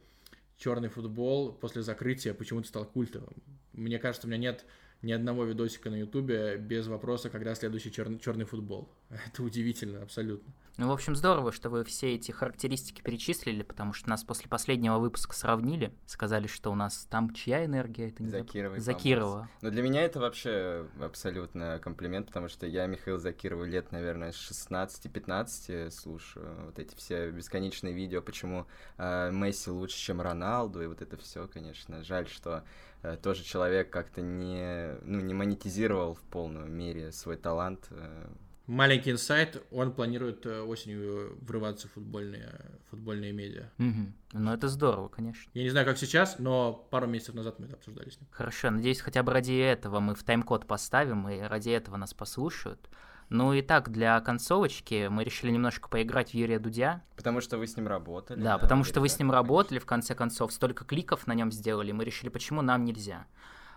[0.57, 3.35] черный футбол после закрытия почему-то стал культовым.
[3.73, 4.65] Мне кажется, у меня нет
[5.03, 8.91] ни одного видосика на ютубе без вопроса, когда следующий черный, черный футбол.
[9.27, 10.53] Это удивительно, абсолютно.
[10.77, 14.99] Ну, в общем, здорово, что вы все эти характеристики перечислили, потому что нас после последнего
[14.99, 18.79] выпуска сравнили, сказали, что у нас там чья энергия, это не Закирова.
[18.79, 19.49] Закирова.
[19.63, 24.37] Но для меня это вообще абсолютно комплимент, потому что я Михаил Закирова лет, наверное, с
[24.37, 28.67] 16-15 слушаю вот эти все бесконечные видео, почему
[28.97, 32.03] э, Месси лучше, чем Роналду, и вот это все, конечно.
[32.05, 32.65] Жаль, что
[33.03, 37.87] э, тоже человек как-то не, ну, не монетизировал в полную мере свой талант.
[37.91, 38.29] Э,
[38.67, 42.51] Маленький инсайт, он планирует э, осенью врываться в футбольные,
[42.91, 43.71] футбольные медиа.
[43.79, 44.13] Угу.
[44.35, 45.51] Ну, это здорово, конечно.
[45.55, 48.29] Я не знаю, как сейчас, но пару месяцев назад мы это обсуждали с ним.
[48.31, 52.89] Хорошо, надеюсь, хотя бы ради этого мы в тайм-код поставим, и ради этого нас послушают.
[53.31, 57.03] Ну и так, для концовочки мы решили немножко поиграть в Юрия Дудя.
[57.17, 58.41] Потому что вы с ним работали.
[58.41, 61.53] Да, да потому что вы с ним работали, в конце концов, столько кликов на нем
[61.53, 63.27] сделали, мы решили, почему нам нельзя.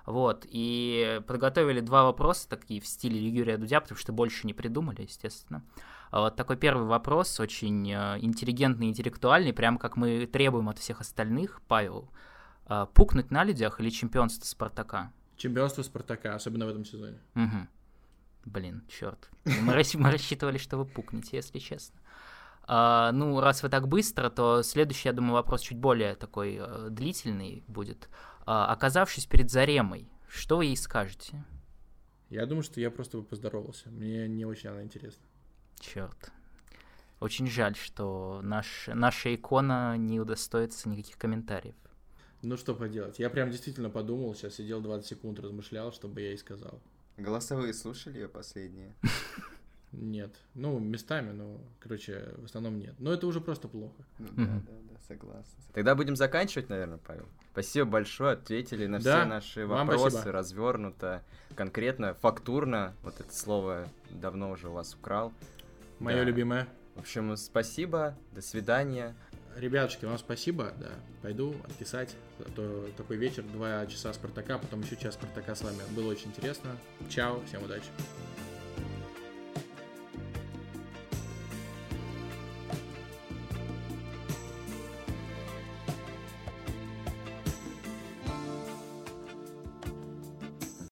[0.06, 5.04] Вот, и подготовили два вопроса такие в стиле Юрия Дудя, потому что больше не придумали,
[5.04, 5.64] естественно.
[6.12, 11.02] А вот такой первый вопрос, очень э, интеллигентный, интеллектуальный, прям как мы требуем от всех
[11.02, 12.10] остальных, Павел.
[12.66, 15.12] А, пукнуть на людях или чемпионство Спартака?
[15.38, 17.18] Чемпионство Спартака, особенно в этом сезоне.
[17.36, 17.68] Угу.
[18.46, 19.30] Блин, черт.
[19.46, 22.00] Мы, мы рассчитывали, что вы пукнете, если честно.
[22.66, 26.88] А, ну, раз вы так быстро, то следующий, я думаю, вопрос чуть более такой э,
[26.90, 28.10] длительный будет.
[28.46, 31.44] А, оказавшись перед Заремой, что вы ей скажете?
[32.30, 33.90] Я думаю, что я просто бы поздоровался.
[33.90, 35.24] Мне не очень она интересна.
[35.80, 36.32] Черт.
[37.20, 41.76] Очень жаль, что наш, наша икона не удостоится никаких комментариев.
[42.42, 43.20] Ну что поделать.
[43.20, 46.82] Я прям действительно подумал, сейчас сидел 20 секунд, размышлял, чтобы я ей сказал.
[47.16, 48.96] Голосовые слушали ее последние?
[49.94, 50.36] Нет.
[50.56, 52.96] Ну, местами, но, короче, в основном нет.
[53.00, 54.04] Но это уже просто плохо.
[54.20, 55.54] Ну, да, да, да, согласен.
[55.74, 57.28] Тогда будем заканчивать, наверное, Павел.
[57.52, 61.24] Спасибо большое, ответили на да, все наши вопросы развернуто,
[61.56, 62.96] конкретно, фактурно.
[63.04, 65.32] Вот это слово давно уже у вас украл.
[66.00, 66.24] Мое да.
[66.24, 66.68] любимое.
[66.96, 69.16] В общем, спасибо, до свидания.
[69.56, 70.90] Ребятушки, вам спасибо, да,
[71.22, 72.16] пойду отписать.
[72.40, 75.78] А то такой вечер, два часа Спартака, потом еще час Спартака с вами.
[75.96, 76.72] Было очень интересно.
[77.10, 77.86] Чао, всем удачи.